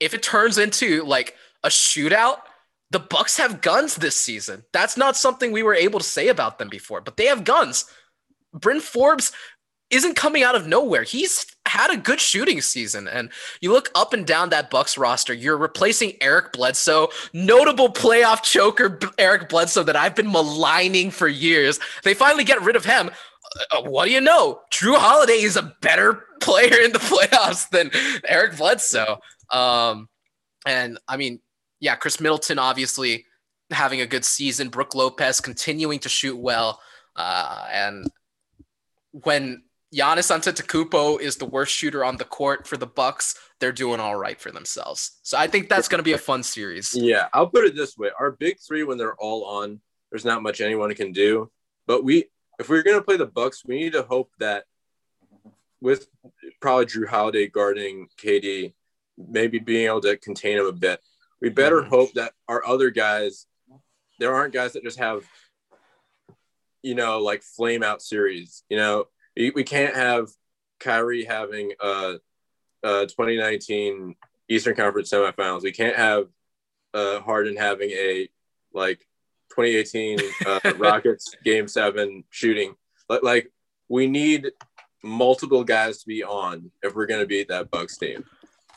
[0.00, 2.38] if it turns into like a shootout,
[2.90, 4.64] the Bucks have guns this season.
[4.72, 7.86] That's not something we were able to say about them before, but they have guns.
[8.52, 9.32] Bryn Forbes
[9.90, 11.02] isn't coming out of nowhere.
[11.02, 13.08] He's had a good shooting season.
[13.08, 18.44] And you look up and down that Bucks roster, you're replacing Eric Bledsoe, notable playoff
[18.44, 21.80] choker Eric Bledsoe that I've been maligning for years.
[22.04, 23.10] They finally get rid of him.
[23.72, 24.60] Uh, what do you know?
[24.72, 27.90] Jrue Holiday is a better player in the playoffs than
[28.24, 29.18] Eric Bledsoe.
[29.50, 30.08] Um,
[30.64, 31.40] and I mean,
[31.80, 33.26] yeah, Khris Middleton obviously
[33.72, 34.68] having a good season.
[34.68, 36.80] Brook Lopez continuing to shoot well.
[37.16, 38.06] Uh, and
[39.10, 39.64] when
[39.94, 44.16] Giannis Antetokounmpo is the worst shooter on the court for the Bucks, they're doing all
[44.16, 45.18] right for themselves.
[45.22, 46.94] So I think that's going to be a fun series.
[46.94, 49.80] Yeah, I'll put it this way: our big three, when they're all on,
[50.10, 51.50] there's not much anyone can do.
[51.86, 52.24] But we,
[52.58, 54.64] if we're going to play the Bucks, we need to hope that
[55.80, 56.08] with
[56.60, 58.74] probably Jrue Holiday guarding KD,
[59.16, 61.00] maybe being able to contain him a bit.
[61.40, 61.90] We better mm-hmm.
[61.90, 63.46] hope that our other guys,
[64.18, 65.24] there aren't guys that just have
[66.84, 68.62] you know, like flame out series.
[68.68, 69.06] You know,
[69.36, 70.28] we, we can't have
[70.80, 72.16] Kyrie having a,
[72.82, 74.14] a 2019
[74.48, 75.62] Eastern Conference semifinals.
[75.62, 76.26] We can't have
[76.92, 78.28] uh, Harden having a
[78.72, 79.06] like
[79.56, 82.74] 2018 uh, Rockets game seven shooting.
[83.08, 83.52] Like, like
[83.88, 84.50] we need
[85.02, 88.24] multiple guys to be on if we're going to beat that Bucks team.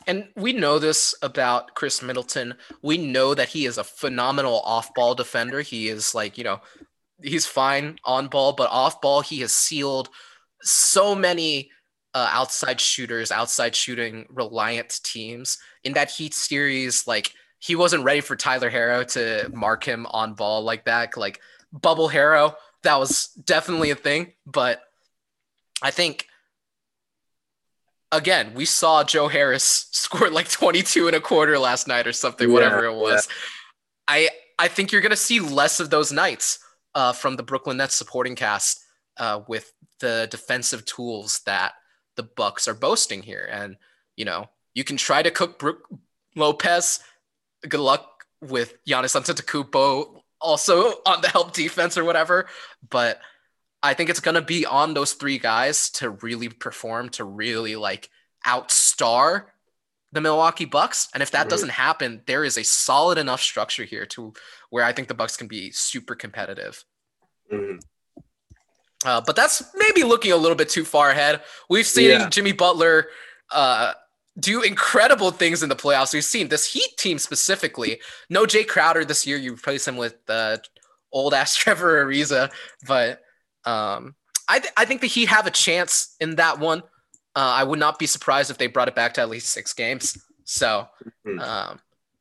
[0.06, 2.54] And we know this about Khris Middleton.
[2.80, 5.60] We know that he is a phenomenal off-ball defender.
[5.60, 6.60] He is like, you know,
[7.22, 10.08] he's fine on ball, but off ball, he has sealed
[10.62, 11.70] so many
[12.14, 17.06] uh, outside shooters, outside shooting reliant teams in that Heat series.
[17.06, 21.16] Like he wasn't ready for Tyler Herro to mark him on ball like that.
[21.16, 21.40] Like
[21.72, 24.32] bubble Herro, that was definitely a thing.
[24.46, 24.80] But
[25.82, 26.26] I think
[28.10, 32.48] again, we saw Joe Harris score like 22 and a quarter last night or something,
[32.48, 33.28] yeah, whatever it was.
[33.28, 33.34] Yeah.
[34.08, 34.28] I
[34.58, 36.58] I think you're gonna see less of those nights
[36.94, 38.82] uh, from the Brooklyn Nets supporting cast
[39.18, 41.74] uh, with the defensive tools that
[42.16, 43.48] the Bucks are boasting here.
[43.50, 43.76] And
[44.16, 45.88] you know, you can try to cook Brook
[46.34, 47.00] Lopez.
[47.68, 52.46] Good luck with Giannis Antetokounmpo also on the help defense or whatever.
[52.88, 53.20] But
[53.82, 58.10] I think it's gonna be on those three guys to really perform, to really like
[58.46, 59.46] outstar
[60.12, 61.08] the Milwaukee Bucks.
[61.12, 61.50] And if that right.
[61.50, 64.32] doesn't happen, there is a solid enough structure here to
[64.70, 66.84] where I think the Bucks can be super competitive.
[67.52, 67.78] Mm-hmm.
[69.04, 71.40] Uh, but that's maybe looking a little bit too far ahead.
[71.70, 72.28] We've seen yeah.
[72.28, 73.06] Jimmy Butler
[73.52, 73.92] uh,
[74.38, 76.12] do incredible things in the playoffs.
[76.12, 78.00] We've seen this Heat team specifically.
[78.28, 79.36] No Jae Crowder this year.
[79.36, 80.58] You replace him with uh,
[81.12, 82.50] old ass Trevor Ariza,
[82.86, 83.20] but
[83.64, 84.14] um,
[84.48, 86.82] I th- I think the Heat have a chance in that one.
[87.36, 89.72] Uh, I would not be surprised if they brought it back to at least six
[89.72, 90.18] games.
[90.44, 90.88] So,
[91.26, 91.38] mm-hmm.
[91.38, 91.78] um,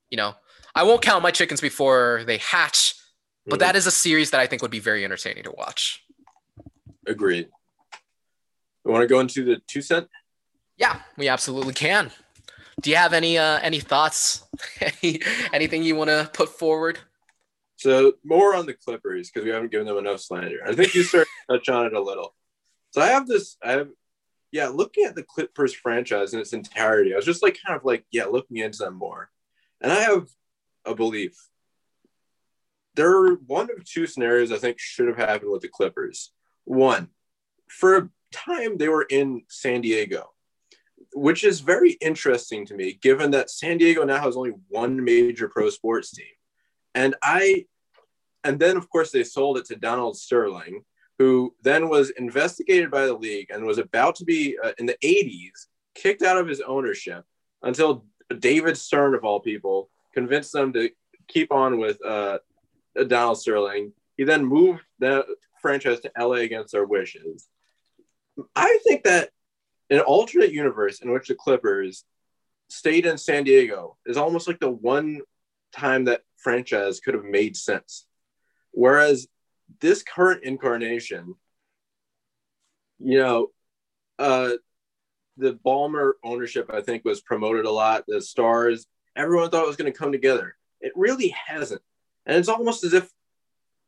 [0.10, 0.36] you know,
[0.76, 2.94] I won't count my chickens before they hatch,
[3.46, 3.60] but mm-hmm.
[3.62, 6.04] that is a series that I think would be very entertaining to watch.
[7.08, 7.50] Agreed.
[8.84, 10.08] We want to go into the two cent?
[10.78, 12.12] Yeah, we absolutely can.
[12.82, 14.46] Do you have any uh, any thoughts?
[15.04, 17.00] any, anything you want to put forward?
[17.78, 20.60] So more on the Clippers because we haven't given them enough slander.
[20.66, 22.36] I think you start to touch on it a little.
[22.92, 23.58] So I have this.
[23.64, 23.90] I have
[24.52, 27.84] yeah, looking at the Clippers franchise in its entirety, I was just like kind of
[27.84, 29.30] like, yeah, looking into them more.
[29.82, 30.28] And I have
[30.86, 31.36] a belief.
[32.96, 36.32] There are one of two scenarios I think should have happened with the Clippers.
[36.68, 37.08] One,
[37.70, 40.32] for a time they were in San Diego,
[41.14, 45.48] which is very interesting to me, given that San Diego now has only one major
[45.48, 46.26] pro sports team.
[46.94, 47.68] And I,
[48.44, 50.84] and then of course they sold it to Donald Sterling,
[51.20, 54.98] who then was investigated by the league and was about to be uh, in the
[55.02, 57.24] 80s kicked out of his ownership
[57.64, 58.04] until
[58.40, 60.90] David Stern, of all people, convinced them to
[61.30, 62.40] keep on with uh,
[63.08, 63.94] Donald Sterling.
[64.18, 65.26] He then moved the
[65.68, 67.48] franchise to LA against their wishes.
[68.56, 69.32] I think that
[69.90, 72.06] an alternate universe in which the Clippers
[72.70, 75.22] stayed in San Diego is almost like the one
[75.74, 78.06] time that franchise could have made sense.
[78.72, 79.28] Whereas
[79.82, 81.36] this current incarnation
[83.00, 83.48] you know,
[84.20, 84.52] uh,
[85.38, 88.06] the Ballmer ownership, I think, was promoted a lot.
[88.08, 90.56] The stars, everyone thought it was going to come together.
[90.82, 91.82] It really hasn't.
[92.26, 93.10] And it's almost as if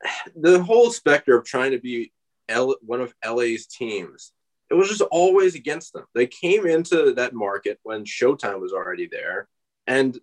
[0.36, 2.12] the whole specter of trying to be
[2.48, 4.32] L- one of LA's teams,
[4.70, 6.06] it was just always against them.
[6.14, 9.48] They came into that market when Showtime was already there
[9.88, 10.18] and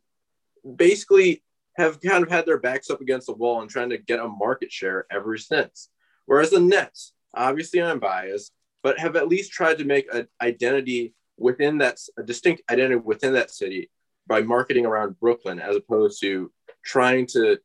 [0.77, 1.43] basically
[1.77, 4.29] have kind of had their backs up against the wall and trying to get a
[4.29, 5.89] market share ever since.
[6.27, 8.53] Whereas the Nets, obviously I'm biased,
[8.83, 13.35] but have at least tried to make an identity within that, a distinct identity within
[13.35, 13.91] that city
[14.27, 16.51] by marketing around Brooklyn as opposed to
[16.85, 17.59] trying to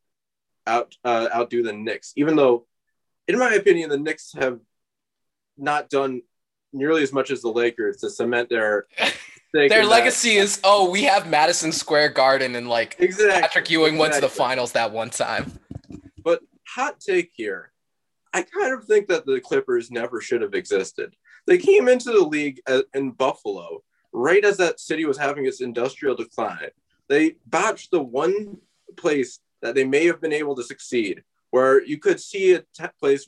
[0.71, 2.13] out uh, outdo the Knicks.
[2.15, 2.65] Even though,
[3.27, 4.59] in my opinion, the Knicks have
[5.57, 6.21] not done
[6.73, 8.87] nearly as much as the Lakers to cement their
[9.53, 10.41] their legacy that.
[10.41, 13.99] is oh we have Madison Square Garden and like exactly, Patrick Ewing exactly.
[13.99, 15.51] went to the finals that one time.
[16.23, 17.71] But hot take here,
[18.33, 21.15] I kind of think that the Clippers never should have existed.
[21.47, 22.61] They came into the league
[22.93, 26.69] in Buffalo right as that city was having its industrial decline.
[27.09, 28.57] They botched the one
[28.97, 32.63] place that they may have been able to succeed, where you could see a
[32.99, 33.25] place,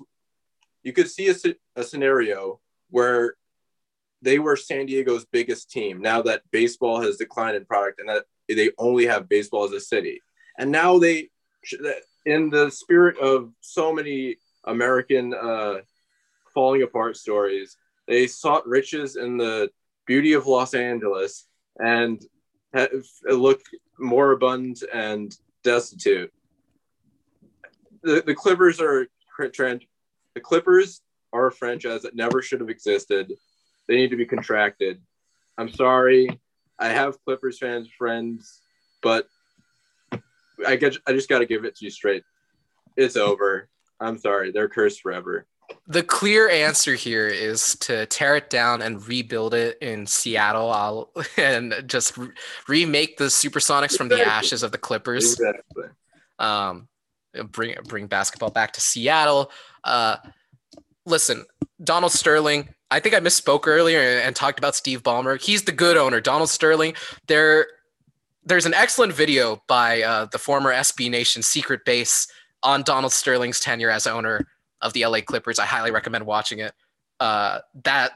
[0.84, 1.36] you could see a,
[1.76, 2.60] a scenario
[2.90, 3.36] where
[4.22, 8.26] they were San Diego's biggest team now that baseball has declined in product and that
[8.48, 10.22] they only have baseball as a city.
[10.58, 11.30] And now they,
[12.26, 15.80] in the spirit of so many American uh,
[16.54, 17.78] falling apart stories,
[18.08, 19.70] they sought riches in the
[20.06, 21.48] beauty of Los Angeles
[21.80, 22.24] and
[23.30, 23.62] look
[24.00, 26.32] moribund and destitute.
[28.04, 29.08] The, the Clippers are
[29.40, 31.02] the Clippers
[31.32, 33.32] are a franchise that never should have existed.
[33.88, 35.02] They need to be contracted.
[35.58, 36.28] I'm sorry.
[36.80, 38.62] I have Clippers fans friends,
[39.02, 39.28] but
[40.66, 42.24] I get I just got to give it to you straight.
[42.96, 43.70] It's over.
[44.00, 44.52] I'm sorry.
[44.52, 45.48] They're cursed forever
[45.88, 51.12] the clear answer here is to tear it down and rebuild it in Seattle I'll,
[51.38, 52.30] and just re-
[52.68, 55.34] remake the Supersonics from the ashes of the Clippers.
[55.34, 55.86] Exactly.
[56.40, 56.88] Um,
[57.52, 59.52] bring bring basketball back to Seattle.
[59.84, 60.18] Uh,
[61.06, 61.46] listen,
[61.84, 62.70] Donald Sterling.
[62.92, 65.42] I think I misspoke earlier and, and talked about Steve Ballmer.
[65.42, 66.22] He's the good owner.
[66.22, 66.94] Donald Sterling.
[67.28, 67.66] There,
[68.46, 72.28] there's an excellent video by uh, the former SB Nation secret base
[72.62, 74.48] on Donald Sterling's tenure as owner
[74.84, 75.58] of the LA Clippers.
[75.58, 76.74] I highly recommend watching it.
[77.20, 78.12] Uh, that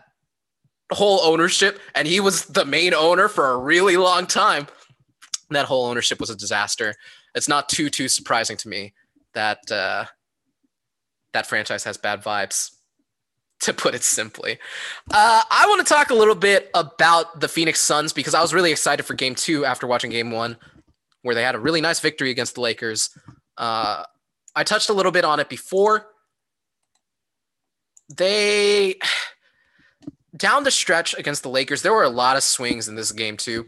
[0.92, 4.68] whole ownership, and he was the main owner for a really long time.
[5.50, 6.94] That whole ownership was a disaster.
[7.34, 8.94] It's not too too surprising to me
[9.34, 10.06] that uh,
[11.34, 12.72] that franchise has bad vibes.
[13.62, 14.60] To put it simply,
[15.12, 18.54] uh, I want to talk a little bit about the Phoenix Suns because I was
[18.54, 20.58] really excited for Game Two after watching Game One,
[21.24, 23.10] where they had a really nice victory against the Lakers.
[23.58, 24.04] Uh,
[24.56, 26.06] I touched a little bit on it before,
[28.10, 28.96] they
[30.36, 33.38] down the stretch against the Lakers, there were a lot of swings in this game
[33.38, 33.66] too,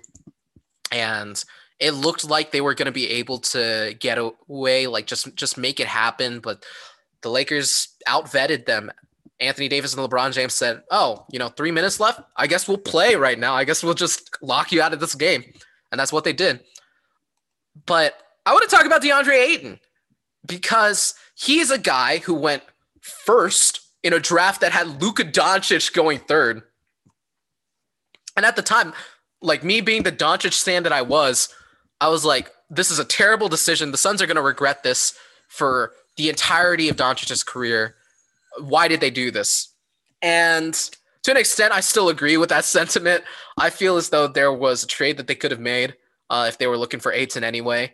[0.92, 1.44] and
[1.80, 5.58] it looked like they were going to be able to get away, like just just
[5.58, 6.40] make it happen.
[6.40, 6.66] But
[7.22, 8.92] the Lakers outvetted them.
[9.42, 12.22] Anthony Davis and LeBron James said, "Oh, you know, three minutes left.
[12.36, 13.54] I guess we'll play right now.
[13.54, 15.44] I guess we'll just lock you out of this game,"
[15.92, 16.60] and that's what they did.
[17.86, 18.16] But
[18.46, 19.80] I want to talk about DeAndre Ayton
[20.46, 22.64] because he's a guy who went
[23.00, 26.64] first in a draft that had Luka Doncic going third.
[28.36, 28.94] And at the time,
[29.42, 31.54] like me being the Doncic stand that I was,
[32.00, 33.92] I was like, this is a terrible decision.
[33.92, 35.14] The Suns are going to regret this
[35.48, 37.96] for the entirety of Doncic's career.
[38.60, 39.74] Why did they do this?
[40.22, 40.74] And
[41.24, 43.24] to an extent, I still agree with that sentiment.
[43.58, 45.96] I feel as though there was a trade that they could have made
[46.30, 47.94] uh, if they were looking for Ayton anyway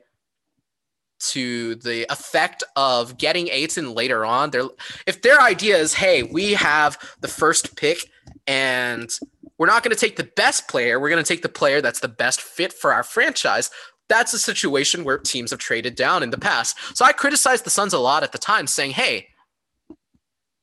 [1.31, 4.51] to the effect of getting Ayton later on.
[4.51, 4.69] They're,
[5.07, 8.09] if their idea is, hey, we have the first pick
[8.47, 9.09] and
[9.57, 12.01] we're not going to take the best player, we're going to take the player that's
[12.01, 13.71] the best fit for our franchise.
[14.07, 16.77] That's a situation where teams have traded down in the past.
[16.95, 19.27] So I criticized the Suns a lot at the time, saying, hey,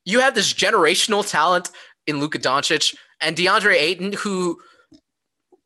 [0.04, 1.70] you have this generational talent
[2.06, 4.60] in Luka Doncic and DeAndre Ayton, who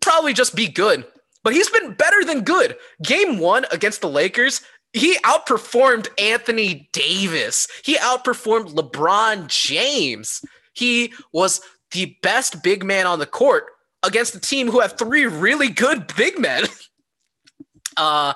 [0.00, 1.04] probably just be good,
[1.42, 2.76] but he's been better than good.
[3.02, 4.62] Game one against the Lakers,
[4.96, 7.68] he outperformed Anthony Davis.
[7.84, 10.42] He outperformed LeBron James.
[10.72, 13.66] He was the best big man on the court
[14.02, 16.64] against a team who have three really good big men.
[17.98, 18.32] uh,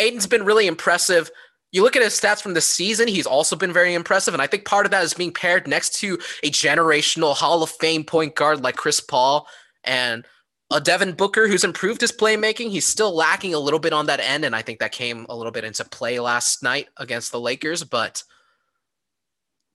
[0.00, 1.30] Ayton's been really impressive.
[1.70, 4.34] You look at his stats from the season, he's also been very impressive.
[4.34, 7.70] And I think part of that is being paired next to a generational Hall of
[7.70, 9.46] Fame point guard like Chris Paul
[9.84, 10.26] and
[10.72, 12.70] a Devin Booker who's improved his playmaking.
[12.70, 15.36] He's still lacking a little bit on that end, and I think that came a
[15.36, 17.84] little bit into play last night against the Lakers.
[17.84, 18.22] But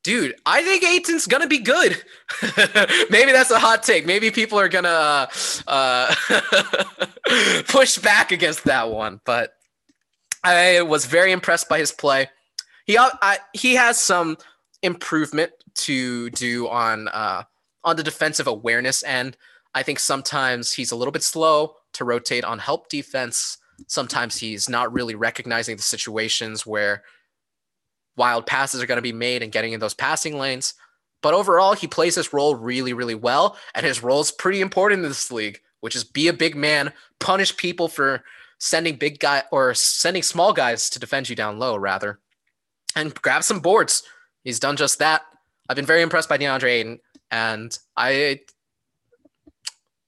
[0.08, 2.02] Dude, I think Ayton's gonna be good.
[3.10, 4.06] Maybe that's a hot take.
[4.06, 5.28] Maybe people are gonna
[5.68, 6.16] uh,
[7.68, 9.56] push back against that one, but
[10.46, 12.30] I was very impressed by his play.
[12.86, 14.38] He I, he has some
[14.82, 17.44] improvement to do on uh,
[17.84, 19.36] on the defensive awareness end.
[19.76, 23.58] I think sometimes he's a little bit slow to rotate on help defense.
[23.88, 27.04] Sometimes he's not really recognizing the situations where
[28.16, 30.74] wild passes are going to be made and getting in those passing lanes.
[31.22, 33.58] But overall, he plays his role really, really well.
[33.76, 36.94] And his role is pretty important in this league, which is be a big man,
[37.20, 38.24] punish people for
[38.60, 42.20] sending big guy or sending small guys to defend you down low, rather,
[42.96, 44.04] and grab some boards.
[44.44, 45.24] He's done just that.
[45.70, 47.00] I've been very impressed by DeAndre Ayton,
[47.30, 48.40] and I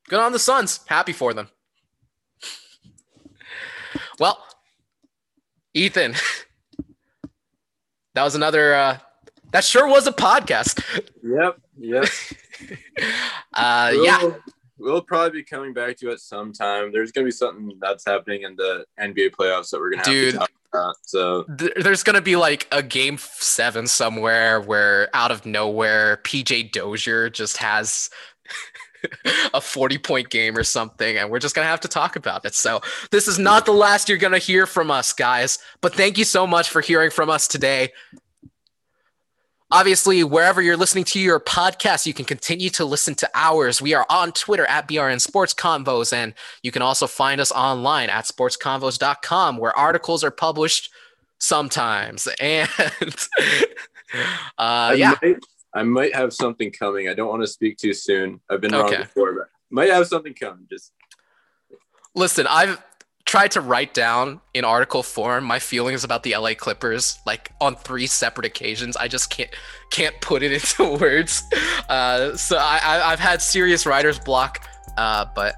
[0.09, 0.81] good on the Suns.
[0.87, 1.47] Happy for them.
[4.19, 4.43] Well,
[5.73, 6.15] Ethan,
[8.15, 8.73] that was another.
[8.73, 8.97] Uh,
[9.51, 10.83] that sure was a podcast.
[11.23, 11.59] Yep.
[11.77, 12.05] Yep.
[13.53, 14.29] uh, we'll, yeah.
[14.77, 16.91] We'll probably be coming back to it sometime.
[16.91, 20.31] There's gonna be something that's happening in the NBA playoffs that we're gonna have to
[20.33, 20.95] talk about.
[21.01, 26.71] So th- there's gonna be like a game seven somewhere where out of nowhere PJ
[26.71, 28.09] Dozier just has
[29.53, 32.45] a 40 point game or something and we're just going to have to talk about
[32.45, 32.55] it.
[32.55, 32.81] So,
[33.11, 36.23] this is not the last you're going to hear from us, guys, but thank you
[36.25, 37.89] so much for hearing from us today.
[39.71, 43.79] Obviously, wherever you're listening to your podcast, you can continue to listen to ours.
[43.79, 46.33] We are on Twitter at BRN Sports Convos, and
[46.63, 50.89] you can also find us online at sportsconvos.com, where articles are published
[51.37, 52.27] sometimes.
[52.39, 52.67] And
[54.57, 55.13] uh, yeah.
[55.73, 57.09] I might have something coming.
[57.09, 58.39] I don't want to speak too soon.
[58.49, 60.65] I've been wrong before, but might have something coming.
[60.69, 60.93] Just
[62.15, 62.47] listen.
[62.47, 62.81] I've
[63.25, 67.75] tried to write down in article form my feelings about the LA Clippers like on
[67.75, 68.97] three separate occasions.
[68.97, 69.51] I just can't
[69.91, 71.43] can't put it into words.
[71.87, 74.67] Uh, so I, I have had serious writer's block.
[74.97, 75.55] Uh, but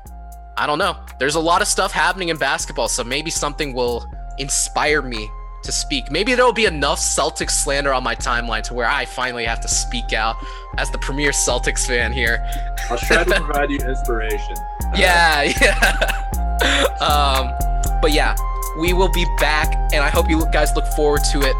[0.57, 0.97] I don't know.
[1.19, 4.05] There's a lot of stuff happening in basketball, so maybe something will
[4.37, 5.29] inspire me
[5.63, 6.11] to speak.
[6.11, 9.67] Maybe there'll be enough Celtics slander on my timeline to where I finally have to
[9.67, 10.35] speak out
[10.77, 12.43] as the premier Celtics fan here.
[12.89, 14.55] I'll try to provide you inspiration.
[14.95, 16.97] Yeah, yeah.
[16.99, 17.53] um,
[18.01, 18.35] but yeah,
[18.79, 21.55] we will be back, and I hope you guys look forward to it.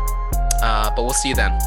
[0.61, 1.57] Uh, but we'll see you then.